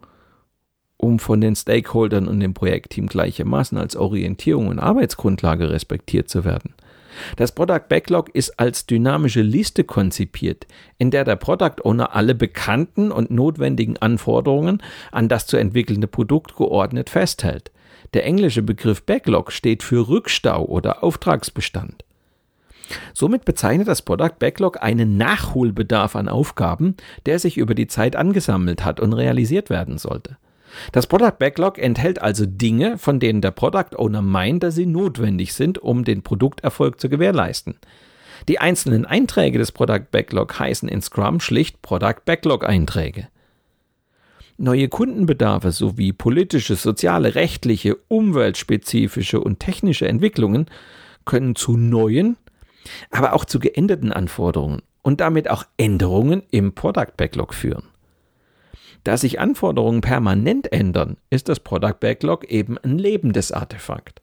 um 0.96 1.18
von 1.18 1.40
den 1.40 1.56
Stakeholdern 1.56 2.28
und 2.28 2.40
dem 2.40 2.54
Projektteam 2.54 3.06
gleichermaßen 3.06 3.78
als 3.78 3.96
Orientierung 3.96 4.68
und 4.68 4.78
Arbeitsgrundlage 4.78 5.70
respektiert 5.70 6.28
zu 6.28 6.44
werden. 6.44 6.74
Das 7.36 7.52
Product 7.52 7.88
Backlog 7.88 8.28
ist 8.34 8.58
als 8.58 8.86
dynamische 8.86 9.42
Liste 9.42 9.84
konzipiert, 9.84 10.66
in 10.98 11.10
der 11.10 11.24
der 11.24 11.36
Product 11.36 11.84
Owner 11.84 12.14
alle 12.14 12.34
bekannten 12.34 13.12
und 13.12 13.30
notwendigen 13.30 13.96
Anforderungen 13.98 14.82
an 15.12 15.28
das 15.28 15.46
zu 15.46 15.56
entwickelnde 15.56 16.06
Produkt 16.06 16.56
geordnet 16.56 17.10
festhält. 17.10 17.70
Der 18.14 18.24
englische 18.24 18.62
Begriff 18.62 19.02
Backlog 19.02 19.52
steht 19.52 19.82
für 19.82 20.08
Rückstau 20.08 20.64
oder 20.64 21.04
Auftragsbestand. 21.04 22.04
Somit 23.14 23.44
bezeichnet 23.44 23.86
das 23.86 24.02
Product 24.02 24.38
Backlog 24.38 24.82
einen 24.82 25.16
Nachholbedarf 25.16 26.16
an 26.16 26.28
Aufgaben, 26.28 26.96
der 27.26 27.38
sich 27.38 27.56
über 27.56 27.74
die 27.74 27.86
Zeit 27.86 28.16
angesammelt 28.16 28.84
hat 28.84 28.98
und 28.98 29.12
realisiert 29.12 29.70
werden 29.70 29.98
sollte. 29.98 30.36
Das 30.92 31.06
Product 31.06 31.38
Backlog 31.38 31.78
enthält 31.78 32.20
also 32.20 32.46
Dinge, 32.46 32.98
von 32.98 33.20
denen 33.20 33.40
der 33.40 33.50
Product 33.50 33.96
Owner 33.96 34.22
meint, 34.22 34.62
dass 34.62 34.74
sie 34.74 34.86
notwendig 34.86 35.54
sind, 35.54 35.78
um 35.78 36.04
den 36.04 36.22
Produkterfolg 36.22 37.00
zu 37.00 37.08
gewährleisten. 37.08 37.76
Die 38.48 38.58
einzelnen 38.58 39.04
Einträge 39.04 39.58
des 39.58 39.72
Product 39.72 40.10
Backlog 40.10 40.58
heißen 40.58 40.88
in 40.88 41.02
Scrum 41.02 41.40
schlicht 41.40 41.82
Product 41.82 42.24
Backlog 42.24 42.66
Einträge. 42.66 43.28
Neue 44.56 44.88
Kundenbedarfe 44.88 45.72
sowie 45.72 46.12
politische, 46.12 46.76
soziale, 46.76 47.34
rechtliche, 47.34 47.96
umweltspezifische 48.08 49.40
und 49.40 49.58
technische 49.58 50.06
Entwicklungen 50.06 50.66
können 51.24 51.54
zu 51.56 51.76
neuen, 51.76 52.36
aber 53.10 53.32
auch 53.32 53.44
zu 53.44 53.58
geänderten 53.58 54.12
Anforderungen 54.12 54.82
und 55.02 55.20
damit 55.20 55.48
auch 55.48 55.64
Änderungen 55.78 56.42
im 56.50 56.74
Product 56.74 57.16
Backlog 57.16 57.54
führen. 57.54 57.84
Da 59.04 59.16
sich 59.16 59.40
Anforderungen 59.40 60.00
permanent 60.00 60.72
ändern, 60.72 61.16
ist 61.30 61.48
das 61.48 61.60
Product 61.60 61.96
Backlog 62.00 62.44
eben 62.44 62.76
ein 62.78 62.98
lebendes 62.98 63.52
Artefakt. 63.52 64.20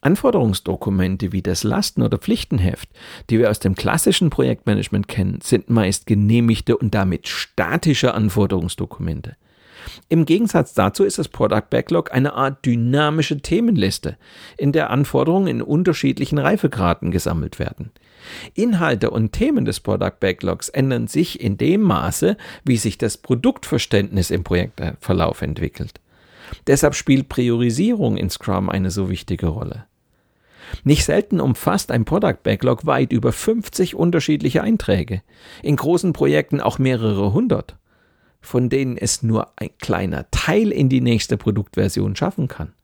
Anforderungsdokumente 0.00 1.32
wie 1.32 1.42
das 1.42 1.64
Lasten- 1.64 2.02
oder 2.02 2.18
Pflichtenheft, 2.18 2.90
die 3.30 3.38
wir 3.38 3.50
aus 3.50 3.58
dem 3.58 3.74
klassischen 3.74 4.28
Projektmanagement 4.30 5.08
kennen, 5.08 5.40
sind 5.42 5.70
meist 5.70 6.06
genehmigte 6.06 6.76
und 6.76 6.94
damit 6.94 7.26
statische 7.26 8.12
Anforderungsdokumente. 8.12 9.36
Im 10.08 10.24
Gegensatz 10.26 10.74
dazu 10.74 11.04
ist 11.04 11.18
das 11.18 11.28
Product 11.28 11.68
Backlog 11.70 12.12
eine 12.12 12.34
Art 12.34 12.64
dynamische 12.64 13.38
Themenliste, 13.38 14.16
in 14.56 14.72
der 14.72 14.90
Anforderungen 14.90 15.46
in 15.46 15.62
unterschiedlichen 15.62 16.38
Reifegraden 16.38 17.10
gesammelt 17.10 17.58
werden. 17.58 17.90
Inhalte 18.54 19.10
und 19.10 19.32
Themen 19.32 19.64
des 19.64 19.80
Product 19.80 20.18
Backlogs 20.20 20.68
ändern 20.68 21.06
sich 21.06 21.40
in 21.40 21.56
dem 21.56 21.82
Maße, 21.82 22.36
wie 22.64 22.76
sich 22.76 22.98
das 22.98 23.16
Produktverständnis 23.16 24.30
im 24.30 24.44
Projektverlauf 24.44 25.42
entwickelt. 25.42 26.00
Deshalb 26.66 26.94
spielt 26.94 27.28
Priorisierung 27.28 28.16
in 28.16 28.30
Scrum 28.30 28.68
eine 28.68 28.90
so 28.90 29.08
wichtige 29.08 29.46
Rolle. 29.46 29.86
Nicht 30.82 31.04
selten 31.04 31.40
umfasst 31.40 31.90
ein 31.90 32.04
Product 32.04 32.42
Backlog 32.42 32.86
weit 32.86 33.12
über 33.12 33.32
50 33.32 33.94
unterschiedliche 33.94 34.62
Einträge, 34.62 35.22
in 35.62 35.76
großen 35.76 36.12
Projekten 36.12 36.60
auch 36.60 36.78
mehrere 36.78 37.32
hundert 37.32 37.76
von 38.44 38.68
denen 38.68 38.96
es 38.96 39.22
nur 39.22 39.52
ein 39.56 39.70
kleiner 39.80 40.30
Teil 40.30 40.70
in 40.70 40.88
die 40.88 41.00
nächste 41.00 41.36
Produktversion 41.36 42.14
schaffen 42.14 42.48
kann. 42.48 42.74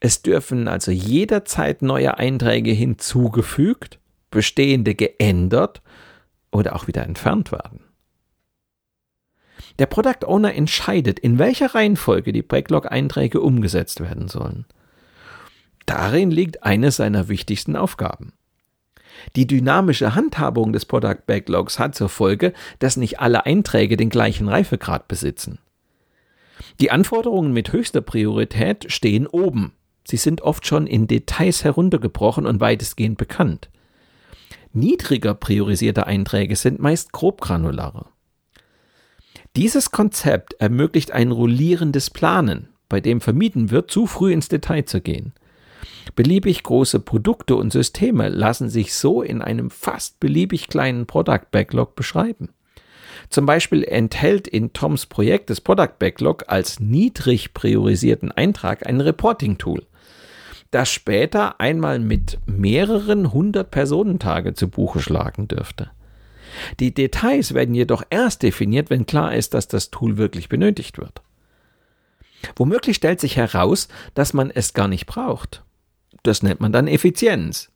Es 0.00 0.22
dürfen 0.22 0.66
also 0.66 0.90
jederzeit 0.90 1.80
neue 1.80 2.18
Einträge 2.18 2.72
hinzugefügt, 2.72 4.00
bestehende 4.32 4.96
geändert 4.96 5.80
oder 6.50 6.74
auch 6.74 6.88
wieder 6.88 7.04
entfernt 7.04 7.52
werden. 7.52 7.80
Der 9.78 9.86
Product 9.86 10.26
Owner 10.26 10.54
entscheidet, 10.54 11.20
in 11.20 11.38
welcher 11.38 11.74
Reihenfolge 11.74 12.32
die 12.32 12.42
Backlog-Einträge 12.42 13.40
umgesetzt 13.40 14.00
werden 14.00 14.28
sollen. 14.28 14.66
Darin 15.86 16.30
liegt 16.30 16.64
eine 16.64 16.90
seiner 16.90 17.28
wichtigsten 17.28 17.76
Aufgaben. 17.76 18.32
Die 19.36 19.46
dynamische 19.46 20.14
Handhabung 20.14 20.72
des 20.72 20.86
Product 20.86 21.26
Backlogs 21.26 21.78
hat 21.78 21.94
zur 21.94 22.08
Folge, 22.08 22.52
dass 22.78 22.96
nicht 22.96 23.20
alle 23.20 23.46
Einträge 23.46 23.96
den 23.96 24.10
gleichen 24.10 24.48
Reifegrad 24.48 25.08
besitzen. 25.08 25.58
Die 26.80 26.90
Anforderungen 26.90 27.52
mit 27.52 27.72
höchster 27.72 28.00
Priorität 28.00 28.90
stehen 28.90 29.26
oben. 29.26 29.72
Sie 30.04 30.16
sind 30.16 30.40
oft 30.42 30.66
schon 30.66 30.86
in 30.86 31.06
Details 31.06 31.64
heruntergebrochen 31.64 32.46
und 32.46 32.60
weitestgehend 32.60 33.18
bekannt. 33.18 33.70
Niedriger 34.74 35.34
priorisierte 35.34 36.06
Einträge 36.06 36.56
sind 36.56 36.80
meist 36.80 37.12
grobgranularer. 37.12 38.10
Dieses 39.54 39.90
Konzept 39.90 40.54
ermöglicht 40.54 41.10
ein 41.10 41.30
rollierendes 41.30 42.08
Planen, 42.08 42.68
bei 42.88 43.00
dem 43.00 43.20
vermieden 43.20 43.70
wird, 43.70 43.90
zu 43.90 44.06
früh 44.06 44.32
ins 44.32 44.48
Detail 44.48 44.84
zu 44.84 45.00
gehen. 45.02 45.34
Beliebig 46.14 46.62
große 46.62 47.00
Produkte 47.00 47.56
und 47.56 47.72
Systeme 47.72 48.28
lassen 48.28 48.70
sich 48.70 48.94
so 48.94 49.22
in 49.22 49.42
einem 49.42 49.70
fast 49.70 50.20
beliebig 50.20 50.68
kleinen 50.68 51.06
Product 51.06 51.50
Backlog 51.50 51.94
beschreiben. 51.94 52.50
Zum 53.28 53.46
Beispiel 53.46 53.84
enthält 53.84 54.48
in 54.48 54.72
Toms 54.72 55.06
Projekt 55.06 55.50
des 55.50 55.60
Product 55.60 55.98
Backlog 55.98 56.44
als 56.48 56.80
niedrig 56.80 57.54
priorisierten 57.54 58.32
Eintrag 58.32 58.86
ein 58.86 59.00
Reporting-Tool, 59.00 59.86
das 60.72 60.90
später 60.90 61.60
einmal 61.60 62.00
mit 62.00 62.38
mehreren 62.46 63.32
hundert 63.32 63.70
Personentage 63.70 64.54
zu 64.54 64.68
Buche 64.68 65.00
schlagen 65.00 65.46
dürfte. 65.46 65.90
Die 66.80 66.92
Details 66.92 67.54
werden 67.54 67.74
jedoch 67.74 68.02
erst 68.10 68.42
definiert, 68.42 68.90
wenn 68.90 69.06
klar 69.06 69.34
ist, 69.34 69.54
dass 69.54 69.68
das 69.68 69.90
Tool 69.90 70.16
wirklich 70.16 70.48
benötigt 70.48 70.98
wird. 70.98 71.22
Womöglich 72.56 72.96
stellt 72.96 73.20
sich 73.20 73.36
heraus, 73.36 73.88
dass 74.14 74.32
man 74.32 74.50
es 74.50 74.74
gar 74.74 74.88
nicht 74.88 75.06
braucht. 75.06 75.62
Das 76.22 76.42
nennt 76.42 76.60
man 76.60 76.72
dann 76.72 76.88
Effizienz. 76.88 77.70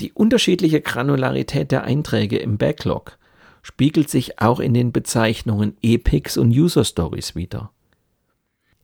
Die 0.00 0.12
unterschiedliche 0.12 0.80
Granularität 0.80 1.70
der 1.72 1.84
Einträge 1.84 2.38
im 2.38 2.56
Backlog 2.56 3.18
spiegelt 3.62 4.08
sich 4.08 4.40
auch 4.40 4.60
in 4.60 4.72
den 4.72 4.92
Bezeichnungen 4.92 5.76
Epics 5.82 6.36
und 6.36 6.50
User 6.50 6.84
Stories 6.84 7.34
wider. 7.34 7.70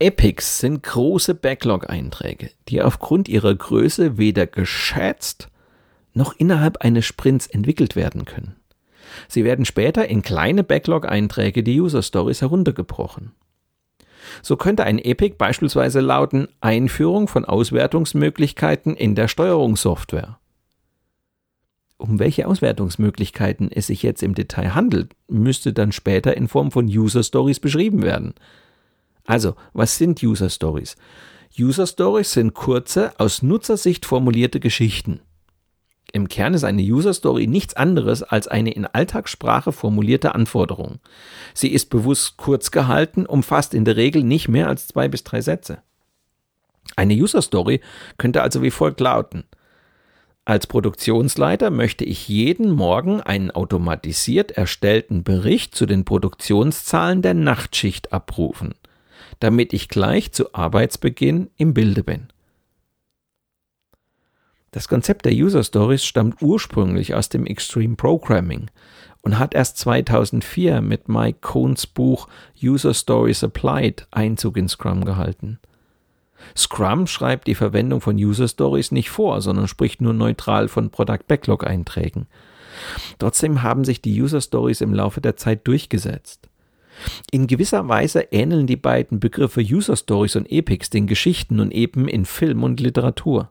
Epics 0.00 0.58
sind 0.58 0.82
große 0.82 1.34
Backlog-Einträge, 1.34 2.50
die 2.68 2.82
aufgrund 2.82 3.28
ihrer 3.28 3.54
Größe 3.54 4.18
weder 4.18 4.46
geschätzt 4.46 5.48
noch 6.14 6.34
innerhalb 6.36 6.78
eines 6.78 7.04
Sprints 7.06 7.46
entwickelt 7.46 7.96
werden 7.96 8.24
können. 8.24 8.56
Sie 9.28 9.44
werden 9.44 9.64
später 9.64 10.08
in 10.08 10.22
kleine 10.22 10.64
Backlog-Einträge, 10.64 11.62
die 11.62 11.80
User 11.80 12.02
Stories, 12.02 12.40
heruntergebrochen. 12.40 13.32
So 14.42 14.56
könnte 14.56 14.84
ein 14.84 14.98
Epic 14.98 15.36
beispielsweise 15.36 16.00
lauten 16.00 16.48
Einführung 16.60 17.28
von 17.28 17.44
Auswertungsmöglichkeiten 17.44 18.96
in 18.96 19.14
der 19.14 19.28
Steuerungssoftware. 19.28 20.38
Um 21.96 22.18
welche 22.18 22.48
Auswertungsmöglichkeiten 22.48 23.70
es 23.70 23.86
sich 23.86 24.02
jetzt 24.02 24.22
im 24.22 24.34
Detail 24.34 24.74
handelt, 24.74 25.14
müsste 25.28 25.72
dann 25.72 25.92
später 25.92 26.36
in 26.36 26.48
Form 26.48 26.70
von 26.70 26.86
User 26.86 27.22
Stories 27.22 27.60
beschrieben 27.60 28.02
werden. 28.02 28.34
Also, 29.24 29.54
was 29.72 29.96
sind 29.96 30.22
User 30.22 30.50
Stories? 30.50 30.96
User 31.58 31.86
Stories 31.86 32.32
sind 32.32 32.54
kurze, 32.54 33.12
aus 33.18 33.42
Nutzersicht 33.42 34.06
formulierte 34.06 34.60
Geschichten. 34.60 35.20
Im 36.12 36.28
Kern 36.28 36.54
ist 36.54 36.64
eine 36.64 36.82
User 36.82 37.12
Story 37.12 37.46
nichts 37.46 37.74
anderes 37.74 38.22
als 38.22 38.46
eine 38.46 38.70
in 38.70 38.86
Alltagssprache 38.86 39.72
formulierte 39.72 40.34
Anforderung. 40.34 41.00
Sie 41.54 41.72
ist 41.72 41.90
bewusst 41.90 42.36
kurz 42.36 42.70
gehalten, 42.70 43.26
umfasst 43.26 43.74
in 43.74 43.84
der 43.84 43.96
Regel 43.96 44.22
nicht 44.22 44.48
mehr 44.48 44.68
als 44.68 44.86
zwei 44.86 45.08
bis 45.08 45.24
drei 45.24 45.40
Sätze. 45.40 45.78
Eine 46.94 47.14
User 47.14 47.42
Story 47.42 47.80
könnte 48.18 48.42
also 48.42 48.62
wie 48.62 48.70
folgt 48.70 49.00
lauten. 49.00 49.44
Als 50.44 50.66
Produktionsleiter 50.66 51.70
möchte 51.70 52.04
ich 52.04 52.28
jeden 52.28 52.70
Morgen 52.70 53.20
einen 53.20 53.50
automatisiert 53.50 54.52
erstellten 54.52 55.24
Bericht 55.24 55.74
zu 55.74 55.86
den 55.86 56.04
Produktionszahlen 56.04 57.22
der 57.22 57.34
Nachtschicht 57.34 58.12
abrufen, 58.12 58.74
damit 59.40 59.72
ich 59.72 59.88
gleich 59.88 60.32
zu 60.32 60.54
Arbeitsbeginn 60.54 61.50
im 61.56 61.74
Bilde 61.74 62.04
bin. 62.04 62.28
Das 64.70 64.88
Konzept 64.88 65.24
der 65.24 65.32
User 65.32 65.62
Stories 65.62 66.04
stammt 66.04 66.42
ursprünglich 66.42 67.14
aus 67.14 67.28
dem 67.28 67.46
Extreme 67.46 67.94
Programming 67.94 68.70
und 69.22 69.38
hat 69.38 69.54
erst 69.54 69.78
2004 69.78 70.80
mit 70.80 71.08
Mike 71.08 71.38
Cohns 71.42 71.86
Buch 71.86 72.28
User 72.60 72.92
Stories 72.92 73.44
Applied 73.44 74.08
Einzug 74.10 74.56
in 74.56 74.68
Scrum 74.68 75.04
gehalten. 75.04 75.60
Scrum 76.56 77.06
schreibt 77.06 77.46
die 77.46 77.54
Verwendung 77.54 78.00
von 78.00 78.16
User 78.16 78.48
Stories 78.48 78.90
nicht 78.90 79.10
vor, 79.10 79.40
sondern 79.40 79.68
spricht 79.68 80.00
nur 80.00 80.12
neutral 80.12 80.68
von 80.68 80.90
Product 80.90 81.26
Backlog 81.26 81.64
Einträgen. 81.64 82.26
Trotzdem 83.18 83.62
haben 83.62 83.84
sich 83.84 84.02
die 84.02 84.20
User 84.20 84.40
Stories 84.40 84.80
im 84.80 84.92
Laufe 84.92 85.20
der 85.20 85.36
Zeit 85.36 85.66
durchgesetzt. 85.66 86.48
In 87.30 87.46
gewisser 87.46 87.88
Weise 87.88 88.28
ähneln 88.30 88.66
die 88.66 88.76
beiden 88.76 89.20
Begriffe 89.20 89.60
User 89.60 89.96
Stories 89.96 90.36
und 90.36 90.50
Epics 90.50 90.90
den 90.90 91.06
Geschichten 91.06 91.60
und 91.60 91.72
eben 91.72 92.08
in 92.08 92.24
Film 92.24 92.62
und 92.62 92.80
Literatur. 92.80 93.50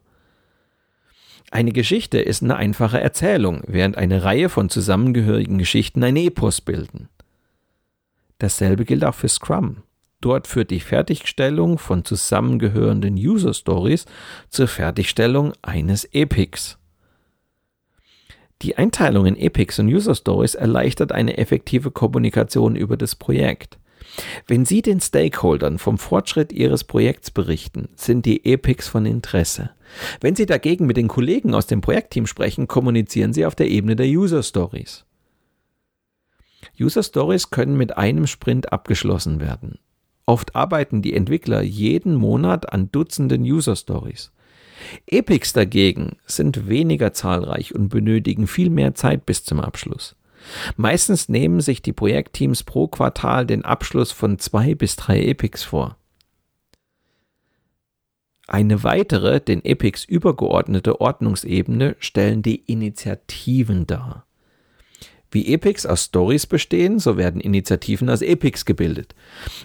Eine 1.51 1.71
Geschichte 1.71 2.19
ist 2.19 2.41
eine 2.41 2.55
einfache 2.55 2.99
Erzählung, 2.99 3.61
während 3.67 3.97
eine 3.97 4.23
Reihe 4.23 4.49
von 4.49 4.69
zusammengehörigen 4.69 5.59
Geschichten 5.59 6.03
ein 6.03 6.15
Epos 6.15 6.61
bilden. 6.61 7.09
Dasselbe 8.39 8.85
gilt 8.85 9.05
auch 9.05 9.13
für 9.13 9.29
Scrum. 9.29 9.83
Dort 10.19 10.47
führt 10.47 10.71
die 10.71 10.79
Fertigstellung 10.79 11.77
von 11.77 12.05
zusammengehörenden 12.05 13.15
User 13.15 13.53
Stories 13.53 14.05
zur 14.49 14.67
Fertigstellung 14.67 15.53
eines 15.61 16.05
Epics. 16.05 16.79
Die 18.63 18.77
Einteilung 18.77 19.25
in 19.25 19.35
Epics 19.35 19.77
und 19.79 19.87
User 19.89 20.15
Stories 20.15 20.55
erleichtert 20.55 21.11
eine 21.11 21.37
effektive 21.37 21.91
Kommunikation 21.91 22.77
über 22.77 22.95
das 22.95 23.13
Projekt. 23.13 23.77
Wenn 24.47 24.63
Sie 24.63 24.81
den 24.81 25.01
Stakeholdern 25.01 25.79
vom 25.79 25.97
Fortschritt 25.97 26.53
Ihres 26.53 26.85
Projekts 26.85 27.29
berichten, 27.29 27.89
sind 27.95 28.25
die 28.25 28.45
Epics 28.45 28.87
von 28.87 29.05
Interesse. 29.05 29.71
Wenn 30.21 30.35
Sie 30.35 30.45
dagegen 30.45 30.85
mit 30.85 30.95
den 30.95 31.09
Kollegen 31.09 31.53
aus 31.53 31.67
dem 31.67 31.81
Projektteam 31.81 32.25
sprechen, 32.25 32.67
kommunizieren 32.67 33.33
Sie 33.33 33.45
auf 33.45 33.55
der 33.55 33.67
Ebene 33.67 33.97
der 33.97 34.07
User 34.07 34.43
Stories. 34.43 35.03
User 36.79 37.03
Stories 37.03 37.49
können 37.49 37.75
mit 37.75 37.97
einem 37.97 38.27
Sprint 38.27 38.71
abgeschlossen 38.71 39.41
werden. 39.41 39.79
Oft 40.25 40.55
arbeiten 40.55 41.01
die 41.01 41.13
Entwickler 41.13 41.61
jeden 41.61 42.15
Monat 42.15 42.71
an 42.71 42.89
Dutzenden 42.91 43.41
User 43.41 43.75
Stories. 43.75 44.31
Epics 45.07 45.53
dagegen 45.53 46.17
sind 46.25 46.67
weniger 46.67 47.13
zahlreich 47.13 47.73
und 47.75 47.89
benötigen 47.89 48.47
viel 48.47 48.69
mehr 48.69 48.95
Zeit 48.95 49.25
bis 49.25 49.43
zum 49.43 49.59
Abschluss. 49.59 50.15
Meistens 50.75 51.29
nehmen 51.29 51.61
sich 51.61 51.81
die 51.81 51.93
Projektteams 51.93 52.63
pro 52.63 52.87
Quartal 52.87 53.45
den 53.45 53.63
Abschluss 53.63 54.11
von 54.11 54.39
zwei 54.39 54.75
bis 54.75 54.95
drei 54.95 55.23
Epics 55.23 55.63
vor. 55.63 55.97
Eine 58.47 58.83
weitere, 58.83 59.39
den 59.39 59.63
Epics 59.63 60.03
übergeordnete 60.03 60.99
Ordnungsebene 60.99 61.95
stellen 61.99 62.41
die 62.41 62.57
Initiativen 62.57 63.87
dar. 63.87 64.25
Wie 65.33 65.53
Epics 65.53 65.85
aus 65.85 66.05
Stories 66.05 66.47
bestehen, 66.47 66.99
so 66.99 67.17
werden 67.17 67.41
Initiativen 67.41 68.09
aus 68.09 68.21
Epics 68.21 68.65
gebildet. 68.65 69.15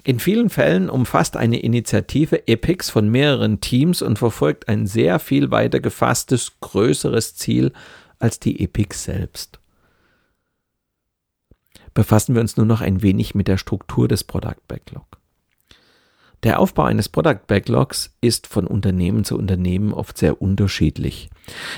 In 0.03 0.19
vielen 0.19 0.51
Fällen 0.51 0.91
umfasst 0.91 1.37
eine 1.37 1.61
Initiative 1.61 2.49
Epics 2.49 2.91
von 2.91 3.09
mehreren 3.09 3.61
Teams 3.61 4.03
und 4.03 4.19
verfolgt 4.19 4.69
ein 4.69 4.87
sehr 4.87 5.19
viel 5.19 5.51
weiter 5.51 5.81
gefasstes, 5.81 6.59
größeres 6.61 7.37
Ziel 7.37 7.73
als 8.19 8.41
die 8.41 8.65
Epics 8.65 9.05
selbst 9.05 9.61
befassen 11.99 12.37
wir 12.37 12.41
uns 12.41 12.57
nur 12.57 12.65
noch 12.65 12.81
ein 12.81 13.03
wenig 13.03 13.35
mit 13.35 13.49
der 13.49 13.57
Struktur 13.57 14.07
des 14.07 14.23
Product 14.23 14.69
Backlog. 14.69 15.18
Der 16.45 16.61
Aufbau 16.61 16.85
eines 16.85 17.09
Product 17.09 17.41
Backlogs 17.49 18.15
ist 18.21 18.47
von 18.47 18.67
Unternehmen 18.67 19.25
zu 19.25 19.37
Unternehmen 19.37 19.93
oft 19.93 20.17
sehr 20.17 20.41
unterschiedlich. 20.41 21.31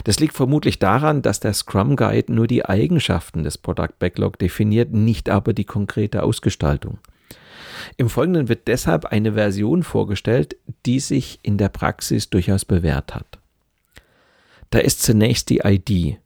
Das 0.04 0.20
liegt 0.20 0.34
vermutlich 0.34 0.78
daran, 0.78 1.22
dass 1.22 1.40
der 1.40 1.54
Scrum 1.54 1.96
Guide 1.96 2.32
nur 2.32 2.46
die 2.46 2.64
Eigenschaften 2.64 3.42
des 3.42 3.56
Product 3.56 3.98
Backlog 3.98 4.38
definiert, 4.38 4.92
nicht 4.92 5.30
aber 5.30 5.54
die 5.54 5.64
konkrete 5.64 6.22
Ausgestaltung. 6.22 6.98
Im 7.96 8.10
Folgenden 8.10 8.48
wird 8.48 8.68
deshalb 8.68 9.06
eine 9.06 9.32
Version 9.32 9.82
vorgestellt, 9.82 10.56
die 10.84 11.00
sich 11.00 11.38
in 11.42 11.56
der 11.56 11.70
Praxis 11.70 12.28
durchaus 12.28 12.66
bewährt 12.66 13.14
hat. 13.14 13.38
Da 14.68 14.78
ist 14.78 15.02
zunächst 15.02 15.48
die 15.48 15.60
ID 15.64 16.18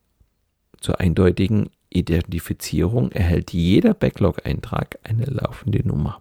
zur 0.85 1.01
eindeutigen 1.01 1.71
Identifizierung 1.89 3.11
erhält 3.11 3.55
jeder 3.55 3.95
Backlog-Eintrag 3.95 4.99
eine 5.03 5.25
laufende 5.25 5.87
Nummer. 5.87 6.21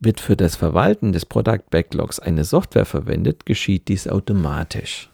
Wird 0.00 0.20
für 0.20 0.36
das 0.36 0.54
Verwalten 0.54 1.12
des 1.12 1.26
Product 1.26 1.70
Backlogs 1.70 2.20
eine 2.20 2.44
Software 2.44 2.84
verwendet, 2.84 3.46
geschieht 3.46 3.88
dies 3.88 4.06
automatisch. 4.06 5.10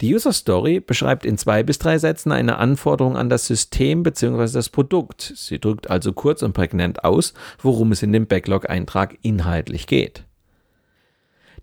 Die 0.00 0.14
User 0.14 0.32
Story 0.32 0.80
beschreibt 0.80 1.26
in 1.26 1.36
zwei 1.36 1.62
bis 1.62 1.78
drei 1.78 1.98
Sätzen 1.98 2.32
eine 2.32 2.56
Anforderung 2.56 3.16
an 3.16 3.28
das 3.28 3.46
System 3.46 4.02
bzw. 4.02 4.52
das 4.52 4.68
Produkt. 4.68 5.32
Sie 5.36 5.58
drückt 5.58 5.90
also 5.90 6.12
kurz 6.12 6.42
und 6.42 6.52
prägnant 6.52 7.04
aus, 7.04 7.34
worum 7.60 7.92
es 7.92 8.02
in 8.02 8.12
dem 8.12 8.26
Backlog-Eintrag 8.26 9.18
inhaltlich 9.22 9.86
geht. 9.86 10.24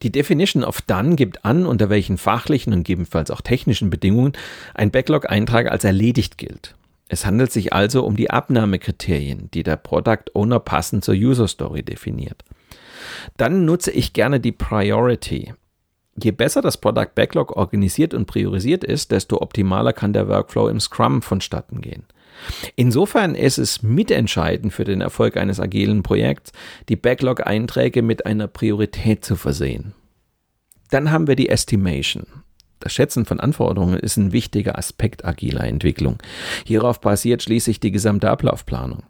Die 0.04 0.12
Definition 0.12 0.64
of 0.64 0.82
Done 0.82 1.16
gibt 1.16 1.46
an, 1.46 1.66
unter 1.66 1.90
welchen 1.90 2.18
fachlichen 2.18 2.74
und 2.74 2.80
gegebenenfalls 2.80 3.32
auch 3.32 3.42
technischen 3.42 3.90
Bedingungen 3.90 4.34
ein 4.76 4.92
Backlog-Eintrag 4.92 5.72
als 5.72 5.84
erledigt 5.84 6.38
gilt. 6.38 6.76
Es 7.10 7.26
handelt 7.26 7.52
sich 7.52 7.74
also 7.74 8.06
um 8.06 8.16
die 8.16 8.30
Abnahmekriterien, 8.30 9.50
die 9.54 9.64
der 9.64 9.78
Product 9.78 10.26
Owner 10.34 10.60
passend 10.60 11.06
zur 11.06 11.16
User 11.16 11.48
Story 11.48 11.84
definiert. 11.84 12.44
Dann 13.38 13.66
nutze 13.66 13.92
ich 13.92 14.14
gerne 14.14 14.40
die 14.40 14.52
Priority. 14.52 15.54
Je 16.22 16.32
besser 16.32 16.62
das 16.62 16.78
Product 16.78 17.10
Backlog 17.16 17.56
organisiert 17.56 18.14
und 18.14 18.26
priorisiert 18.26 18.84
ist, 18.84 19.12
desto 19.12 19.42
optimaler 19.42 19.94
kann 19.94 20.14
der 20.14 20.28
Workflow 20.28 20.68
im 20.68 20.80
Scrum 20.80 21.22
vonstatten 21.22 21.82
gehen. 21.82 22.04
Insofern 22.76 23.36
ist 23.36 23.58
es 23.58 23.84
mitentscheidend 23.84 24.74
für 24.74 24.84
den 24.84 25.02
Erfolg 25.02 25.38
eines 25.38 25.60
agilen 25.60 26.04
Projekts, 26.04 26.52
die 26.90 26.96
Backlog-Einträge 26.96 28.02
mit 28.02 28.26
einer 28.26 28.48
Priorität 28.48 29.26
zu 29.26 29.36
versehen. 29.36 29.94
Dann 30.90 31.12
haben 31.12 31.28
wir 31.28 31.36
die 31.36 31.50
Estimation. 31.50 32.26
Das 32.80 32.94
Schätzen 32.94 33.26
von 33.26 33.40
Anforderungen 33.40 33.98
ist 33.98 34.18
ein 34.18 34.32
wichtiger 34.32 34.78
Aspekt 34.78 35.26
agiler 35.26 35.64
Entwicklung. 35.64 36.18
Hierauf 36.66 37.02
basiert 37.02 37.44
schließlich 37.44 37.80
die 37.80 37.92
gesamte 37.92 38.30
Ablaufplanung. 38.30 39.04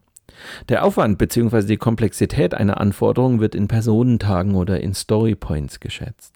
Der 0.69 0.83
Aufwand 0.83 1.17
bzw. 1.17 1.63
die 1.63 1.77
Komplexität 1.77 2.53
einer 2.53 2.79
Anforderung 2.79 3.39
wird 3.39 3.55
in 3.55 3.67
Personentagen 3.67 4.55
oder 4.55 4.79
in 4.81 4.93
Storypoints 4.93 5.79
geschätzt. 5.79 6.33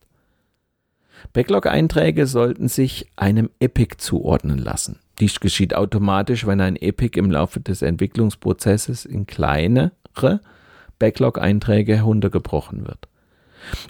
Backlog-Einträge 1.34 2.26
sollten 2.26 2.67
sich 2.67 3.08
einem 3.15 3.50
Epic 3.60 3.98
zuordnen 4.00 4.58
lassen. 4.58 5.00
Dies 5.20 5.39
geschieht 5.39 5.76
automatisch, 5.76 6.48
wenn 6.48 6.60
ein 6.62 6.76
Epic 6.76 7.17
im 7.17 7.30
Laufe 7.30 7.60
des 7.60 7.84
Entwicklungsprozesses 7.84 9.06
in 9.06 9.28
kleinere 9.28 10.41
Backlog-Einträge 10.98 11.96
heruntergebrochen 11.96 12.88
wird. 12.88 13.08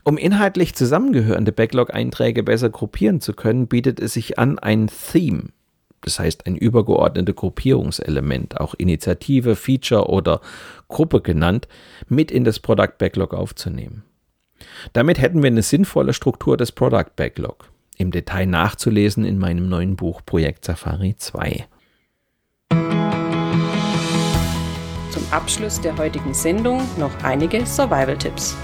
Um 0.04 0.18
inhaltlich 0.18 0.76
zusammengehörende 0.76 1.52
Backlog-Einträge 1.52 2.44
besser 2.44 2.70
gruppieren 2.70 3.22
zu 3.22 3.34
können, 3.34 3.68
bietet 3.68 4.00
es 4.00 4.14
sich 4.14 4.38
an, 4.40 4.60
ein 4.60 4.88
Theme, 4.88 5.50
das 6.02 6.20
heißt 6.20 6.48
ein 6.48 6.56
übergeordnetes 6.56 7.36
Gruppierungselement, 7.36 8.60
auch 8.60 8.74
Initiative, 8.76 9.56
Feature 9.56 10.08
oder 10.08 10.42
Gruppe 10.88 11.22
genannt, 11.22 11.68
mit 12.08 12.32
in 12.32 12.44
das 12.44 12.60
Product 12.60 12.98
Backlog 12.98 13.34
aufzunehmen. 13.34 14.04
Damit 14.94 15.20
hätten 15.20 15.42
wir 15.42 15.48
eine 15.48 15.64
sinnvolle 15.64 16.14
Struktur 16.14 16.58
des 16.58 16.72
Product 16.72 17.16
Backlog 17.16 17.70
im 17.98 18.12
Detail 18.12 18.48
nachzulesen 18.48 19.26
in 19.26 19.38
meinem 19.38 19.70
neuen 19.70 19.96
Buch 19.96 20.22
Projekt 20.26 20.66
Safari 20.66 21.16
2. 21.18 21.68
Zum 25.12 25.24
Abschluss 25.32 25.80
der 25.82 25.98
heutigen 25.98 26.34
Sendung 26.34 26.82
noch 26.98 27.12
einige 27.24 27.66
Survival-Tipps. 27.66 28.56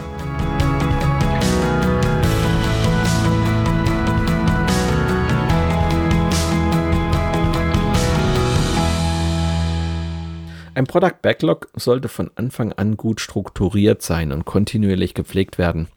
Ein 10.78 10.86
Product 10.86 11.24
Backlog 11.24 11.70
sollte 11.76 12.08
von 12.08 12.30
Anfang 12.36 12.72
an 12.72 12.98
gut 12.98 13.20
strukturiert 13.20 14.04
sein 14.04 14.32
und 14.32 14.46
kontinuierlich 14.46 15.16
gepflegt 15.16 15.58
werden. 15.58 15.88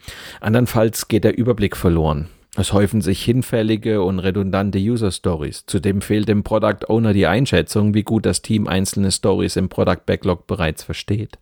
Andernfalls 0.41 1.07
geht 1.09 1.25
der 1.25 1.37
Überblick 1.37 1.77
verloren. 1.77 2.31
Es 2.57 2.73
häufen 2.73 3.03
sich 3.03 3.23
hinfällige 3.23 4.01
und 4.01 4.21
redundante 4.21 4.79
User 4.79 5.11
Stories. 5.11 5.65
Zudem 5.67 6.01
fehlt 6.01 6.29
dem 6.29 6.45
Product 6.45 6.89
Owner 6.89 7.13
die 7.13 7.27
Einschätzung, 7.27 7.93
wie 7.93 8.05
gut 8.05 8.25
das 8.25 8.41
Team 8.41 8.67
einzelne 8.67 9.13
Stories 9.13 9.57
im 9.57 9.69
Product 9.69 10.01
Backlog 10.07 10.47
bereits 10.47 10.83
versteht. 10.83 11.39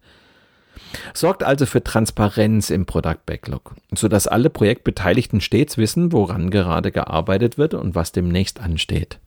Sorgt 1.15 1.45
also 1.45 1.65
für 1.65 1.85
Transparenz 1.85 2.71
im 2.71 2.87
Product 2.87 3.25
Backlog, 3.25 3.77
sodass 3.95 4.27
alle 4.27 4.51
Projektbeteiligten 4.51 5.41
stets 5.41 5.79
wissen, 5.79 6.11
woran 6.11 6.51
gerade 6.51 6.91
gearbeitet 6.91 7.57
wird 7.57 7.75
und 7.75 7.95
was 7.95 8.11
demnächst 8.11 8.59
ansteht. 8.59 9.21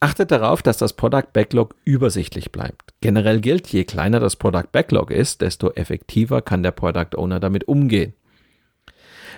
Achtet 0.00 0.30
darauf, 0.30 0.62
dass 0.62 0.76
das 0.76 0.94
Product 0.94 1.32
Backlog 1.32 1.74
übersichtlich 1.84 2.52
bleibt. 2.52 2.94
Generell 3.00 3.40
gilt, 3.40 3.68
je 3.68 3.84
kleiner 3.84 4.20
das 4.20 4.36
Product 4.36 4.70
Backlog 4.72 5.10
ist, 5.10 5.40
desto 5.40 5.70
effektiver 5.70 6.42
kann 6.42 6.62
der 6.62 6.72
Product 6.72 7.16
Owner 7.16 7.40
damit 7.40 7.68
umgehen. 7.68 8.14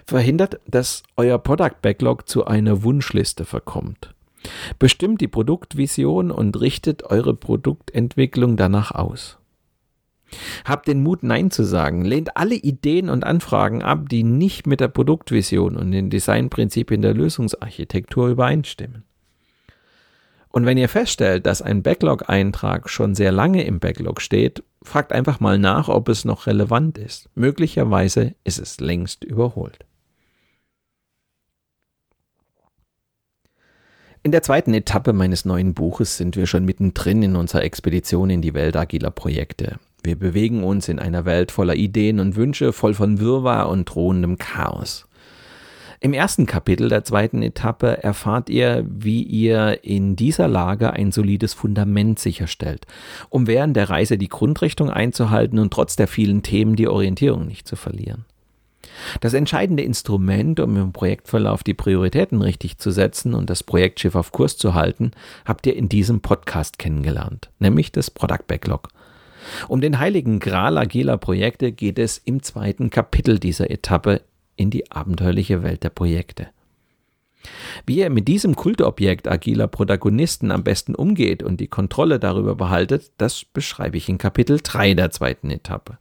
Verhindert, 0.07 0.61
dass 0.67 1.03
euer 1.17 1.39
Product 1.39 1.81
Backlog 1.81 2.29
zu 2.29 2.47
einer 2.47 2.83
Wunschliste 2.83 3.45
verkommt. 3.45 4.15
Bestimmt 4.79 5.21
die 5.21 5.29
Produktvision 5.29 6.31
und 6.31 6.61
richtet 6.61 7.05
eure 7.05 7.35
Produktentwicklung 7.35 8.57
danach 8.57 8.91
aus. 8.91 9.39
Habt 10.65 10.89
den 10.89 11.03
Mut, 11.03 11.23
Nein 11.23 11.51
zu 11.51 11.65
sagen. 11.65 12.05
Lehnt 12.05 12.37
alle 12.37 12.57
Ideen 12.57 13.09
und 13.09 13.25
Anfragen 13.25 13.83
ab, 13.83 14.09
die 14.09 14.25
nicht 14.25 14.67
mit 14.67 14.81
der 14.81 14.89
Produktvision 14.89 15.77
und 15.77 15.93
den 15.93 16.11
Designprinzipien 16.11 17.03
der 17.03 17.15
Lösungsarchitektur 17.15 18.29
übereinstimmen. 18.29 19.05
Und 20.55 20.67
wenn 20.67 20.79
ihr 20.79 20.89
feststellt, 20.89 21.47
dass 21.47 21.63
ein 21.63 21.83
Backlog-Eintrag 21.83 22.89
schon 22.89 23.17
sehr 23.17 23.33
lange 23.33 23.65
im 23.65 23.81
Backlog 23.81 24.21
steht, 24.21 24.63
fragt 24.85 25.13
einfach 25.13 25.41
mal 25.41 25.59
nach, 25.59 25.89
ob 25.89 26.09
es 26.09 26.25
noch 26.25 26.47
relevant 26.47 26.97
ist. 26.97 27.29
Möglicherweise 27.35 28.37
ist 28.45 28.61
es 28.61 28.79
längst 28.79 29.25
überholt. 29.25 29.85
In 34.23 34.31
der 34.31 34.45
zweiten 34.45 34.75
Etappe 34.75 35.13
meines 35.13 35.45
neuen 35.45 35.75
Buches 35.75 36.19
sind 36.19 36.37
wir 36.37 36.47
schon 36.47 36.65
mittendrin 36.65 37.25
in 37.25 37.35
unserer 37.35 37.65
Expedition 37.65 38.31
in 38.31 38.41
die 38.41 38.55
Welt 38.55 38.77
agiler 38.77 39.11
Projekte. 39.11 39.81
Wir 40.05 40.17
bewegen 40.17 40.63
uns 40.63 40.89
in 40.89 41.01
einer 41.01 41.25
Welt 41.25 41.51
voller 41.51 41.75
Ideen 41.75 42.21
und 42.21 42.37
Wünsche, 42.37 42.73
voll 42.73 42.95
von 42.95 43.19
Wirrwarr 43.19 43.69
und 43.69 43.87
drohendem 43.87 44.39
Chaos. 44.39 45.09
Im 46.05 46.13
ersten 46.13 46.45
Kapitel 46.45 46.91
der 46.91 47.03
zweiten 47.03 47.41
Etappe 47.41 48.03
erfahrt 48.03 48.51
ihr, 48.51 48.85
wie 48.87 49.23
ihr 49.23 49.83
in 49.85 50.17
dieser 50.17 50.49
Lage 50.49 50.93
ein 50.93 51.13
solides 51.13 51.55
Fundament 51.55 52.19
sicherstellt, 52.19 52.87
um 53.31 53.47
während 53.47 53.75
der 53.75 53.89
Reise 53.89 54.19
die 54.19 54.29
Grundrichtung 54.29 54.91
einzuhalten 54.91 55.59
und 55.59 55.73
trotz 55.73 55.97
der 55.97 56.07
vielen 56.07 56.43
Themen 56.43 56.77
die 56.77 56.89
Orientierung 56.89 57.47
nicht 57.47 57.67
zu 57.67 57.75
verlieren. 57.75 58.27
Das 59.23 59.33
entscheidende 59.33 59.83
Instrument, 59.83 60.61
um 60.61 60.77
im 60.77 60.93
Projektverlauf 60.93 61.65
die 61.65 61.73
Prioritäten 61.73 62.43
richtig 62.43 62.77
zu 62.77 62.91
setzen 62.91 63.33
und 63.33 63.49
das 63.49 63.63
Projektschiff 63.63 64.15
auf 64.15 64.31
Kurs 64.31 64.59
zu 64.59 64.75
halten, 64.75 65.13
habt 65.47 65.67
ihr 65.67 65.75
in 65.75 65.89
diesem 65.89 66.21
Podcast 66.21 66.79
kennengelernt, 66.79 67.49
nämlich 67.61 67.93
das 67.93 68.11
Product 68.11 68.45
Backlog. 68.47 68.89
Um 69.69 69.81
den 69.81 69.99
heiligen 69.99 70.39
Gral 70.39 70.77
agiler 70.77 71.17
Projekte 71.17 71.73
geht 71.73 71.99
es 71.99 72.19
im 72.19 72.43
zweiten 72.43 72.91
Kapitel 72.91 73.39
dieser 73.39 73.71
Etappe 73.71 74.21
in 74.57 74.71
die 74.71 74.91
abenteuerliche 74.91 75.63
Welt 75.63 75.83
der 75.83 75.91
Projekte. 75.91 76.49
Wie 77.87 77.99
ihr 77.99 78.11
mit 78.11 78.29
diesem 78.29 78.57
Kultobjekt 78.57 79.29
agiler 79.29 79.67
Protagonisten 79.67 80.51
am 80.51 80.65
besten 80.65 80.95
umgeht 80.95 81.43
und 81.43 81.61
die 81.61 81.67
Kontrolle 81.67 82.19
darüber 82.19 82.55
behaltet, 82.55 83.13
das 83.19 83.45
beschreibe 83.45 83.97
ich 83.97 84.09
in 84.09 84.19
Kapitel 84.19 84.61
3 84.63 84.95
der 84.95 85.11
zweiten 85.11 85.51
Etappe. 85.51 85.99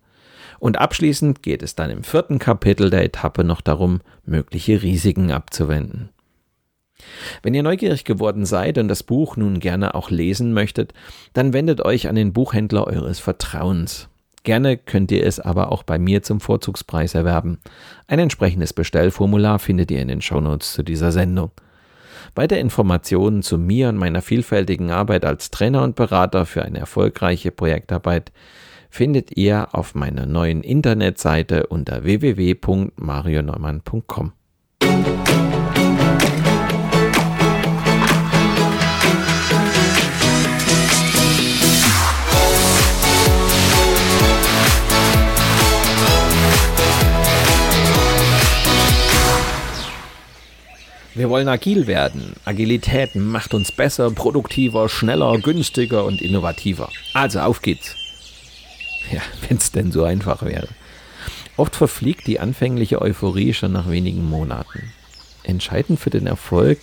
Und 0.60 0.80
abschließend 0.80 1.44
geht 1.44 1.62
es 1.62 1.76
dann 1.76 1.90
im 1.90 2.04
vierten 2.04 2.40
Kapitel 2.40 2.90
der 2.90 3.04
Etappe 3.04 3.44
noch 3.44 3.60
darum, 3.60 4.00
mögliche 4.26 4.82
Risiken 4.82 5.32
abzuwenden. 5.32 6.10
Wenn 7.42 7.54
ihr 7.54 7.64
neugierig 7.64 8.06
geworden 8.06 8.46
seid 8.46 8.78
und 8.78 8.88
das 8.88 9.04
Buch 9.04 9.36
nun 9.36 9.60
gerne 9.60 9.94
auch 9.94 10.10
lesen 10.10 10.54
möchtet, 10.54 10.94
dann 11.34 11.52
wendet 11.52 11.82
euch 11.82 12.08
an 12.08 12.16
den 12.16 12.32
Buchhändler 12.32 12.88
eures 12.88 13.20
Vertrauens. 13.20 14.08
Gerne 14.44 14.78
könnt 14.78 15.12
ihr 15.12 15.26
es 15.26 15.40
aber 15.40 15.72
auch 15.72 15.82
bei 15.84 15.98
mir 15.98 16.22
zum 16.22 16.42
Vorzugspreis 16.42 17.16
erwerben. 17.16 17.60
Ein 18.08 18.20
entsprechendes 18.20 18.74
Bestellformular 18.74 19.58
findet 19.60 19.90
ihr 19.90 20.02
in 20.02 20.10
den 20.10 20.22
Shownotes 20.22 20.74
zu 20.74 20.84
dieser 20.84 21.14
Sendung. 21.14 21.52
Weitere 22.36 22.60
Informationen 22.60 23.42
zu 23.42 23.58
mir 23.58 23.88
und 23.90 23.98
meiner 23.98 24.22
vielfältigen 24.22 24.92
Arbeit 24.92 25.24
als 25.24 25.50
Trainer 25.52 25.84
und 25.84 25.96
Berater 25.96 26.46
für 26.46 26.64
eine 26.64 26.80
erfolgreiche 26.80 27.52
Projektarbeit 27.52 28.34
findet 28.90 29.38
ihr 29.38 29.70
auf 29.72 29.96
meiner 29.96 30.26
neuen 30.26 30.62
Internetseite 30.62 31.68
unter 31.68 32.04
www.marioneumann.com. 32.04 34.34
wollen 51.34 51.50
agil 51.50 51.88
werden. 51.88 52.34
Agilität 52.46 53.16
macht 53.16 53.56
uns 53.56 53.72
besser, 53.72 54.12
produktiver, 54.12 54.88
schneller, 54.88 55.40
günstiger 55.40 56.06
und 56.06 56.22
innovativer. 56.22 56.90
Also 57.16 57.40
auf 57.40 57.64
geht's. 57.64 57.96
Ja, 59.12 59.20
wenn 59.50 59.58
es 59.58 59.72
denn 59.72 59.92
so 59.92 60.04
einfach 60.04 60.44
wäre. 60.44 60.68
Oft 61.58 61.76
verfliegt 61.76 62.28
die 62.28 62.40
anfängliche 62.40 63.02
Euphorie 63.02 63.56
schon 63.56 63.72
nach 63.72 63.90
wenigen 63.90 64.30
Monaten. 64.30 64.94
Entscheidend 65.42 66.00
für 66.00 66.12
den 66.12 66.28
Erfolg 66.28 66.78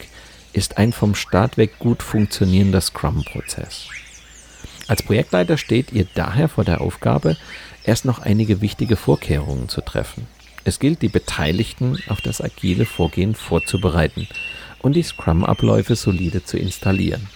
ist 0.53 0.79
ein 0.79 0.93
vom 0.93 1.15
Start 1.15 1.57
weg 1.57 1.79
gut 1.79 2.03
funktionierender 2.03 2.81
Scrum-Prozess. 2.81 3.87
Als 4.89 5.05
Projektleiter 5.05 5.59
steht 5.59 5.93
ihr 5.93 6.09
daher 6.17 6.49
vor 6.49 6.65
der 6.65 6.81
Aufgabe, 6.81 7.37
erst 7.85 8.05
noch 8.05 8.19
einige 8.19 8.61
wichtige 8.61 8.97
Vorkehrungen 8.97 9.69
zu 9.69 9.81
treffen. 9.81 10.27
Es 10.64 10.79
gilt, 10.79 11.03
die 11.03 11.09
Beteiligten 11.09 11.99
auf 12.09 12.20
das 12.20 12.40
agile 12.40 12.85
Vorgehen 12.87 13.35
vorzubereiten 13.35 14.29
und 14.81 14.94
die 14.94 15.03
Scrum-Abläufe 15.03 15.96
solide 15.96 16.44
zu 16.44 16.59
installieren. 16.59 17.29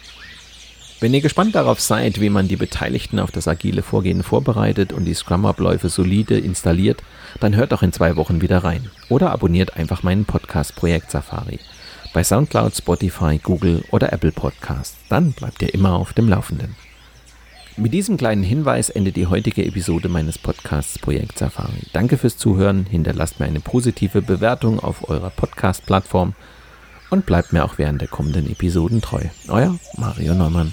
Wenn 1.01 1.13
ihr 1.13 1.21
gespannt 1.21 1.55
darauf 1.55 1.81
seid, 1.81 2.21
wie 2.21 2.31
man 2.31 2.49
die 2.49 2.57
Beteiligten 2.57 3.19
auf 3.19 3.31
das 3.31 3.49
agile 3.49 3.83
Vorgehen 3.83 4.23
vorbereitet 4.23 4.93
und 4.93 5.05
die 5.05 5.15
Scrum-Abläufe 5.15 5.89
solide 5.89 6.39
installiert, 6.39 7.03
dann 7.41 7.57
hört 7.57 7.73
doch 7.73 7.83
in 7.83 7.93
zwei 7.93 8.17
Wochen 8.17 8.41
wieder 8.41 8.59
rein 8.65 8.91
oder 9.09 9.33
abonniert 9.33 9.77
einfach 9.77 10.03
meinen 10.03 10.25
Podcast 10.25 10.77
Projekt 10.77 11.11
Safari 11.11 11.59
bei 12.15 12.23
SoundCloud, 12.23 12.75
Spotify, 12.77 13.39
Google 13.43 13.85
oder 13.91 14.13
Apple 14.13 14.33
Podcasts. 14.33 14.97
Dann 15.09 15.33
bleibt 15.33 15.61
ihr 15.63 15.75
immer 15.75 15.95
auf 15.95 16.13
dem 16.13 16.29
Laufenden. 16.29 16.77
Mit 17.77 17.93
diesem 17.93 18.17
kleinen 18.17 18.45
Hinweis 18.45 18.89
endet 18.89 19.17
die 19.17 19.27
heutige 19.27 19.65
Episode 19.65 20.09
meines 20.09 20.39
Podcasts 20.39 20.97
Projekt 20.97 21.39
Safari. 21.39 21.89
Danke 21.93 22.17
fürs 22.19 22.37
Zuhören, 22.37 22.87
hinterlasst 22.87 23.41
mir 23.41 23.47
eine 23.47 23.59
positive 23.59 24.23
Bewertung 24.23 24.79
auf 24.79 25.09
eurer 25.09 25.31
Podcast-Plattform 25.31 26.35
und 27.11 27.27
bleibt 27.27 27.53
mir 27.53 27.65
auch 27.65 27.77
während 27.77 28.01
der 28.01 28.09
kommenden 28.09 28.49
Episoden 28.49 29.03
treu. 29.03 29.23
Euer 29.49 29.77
Mario 29.97 30.35
Neumann. 30.35 30.73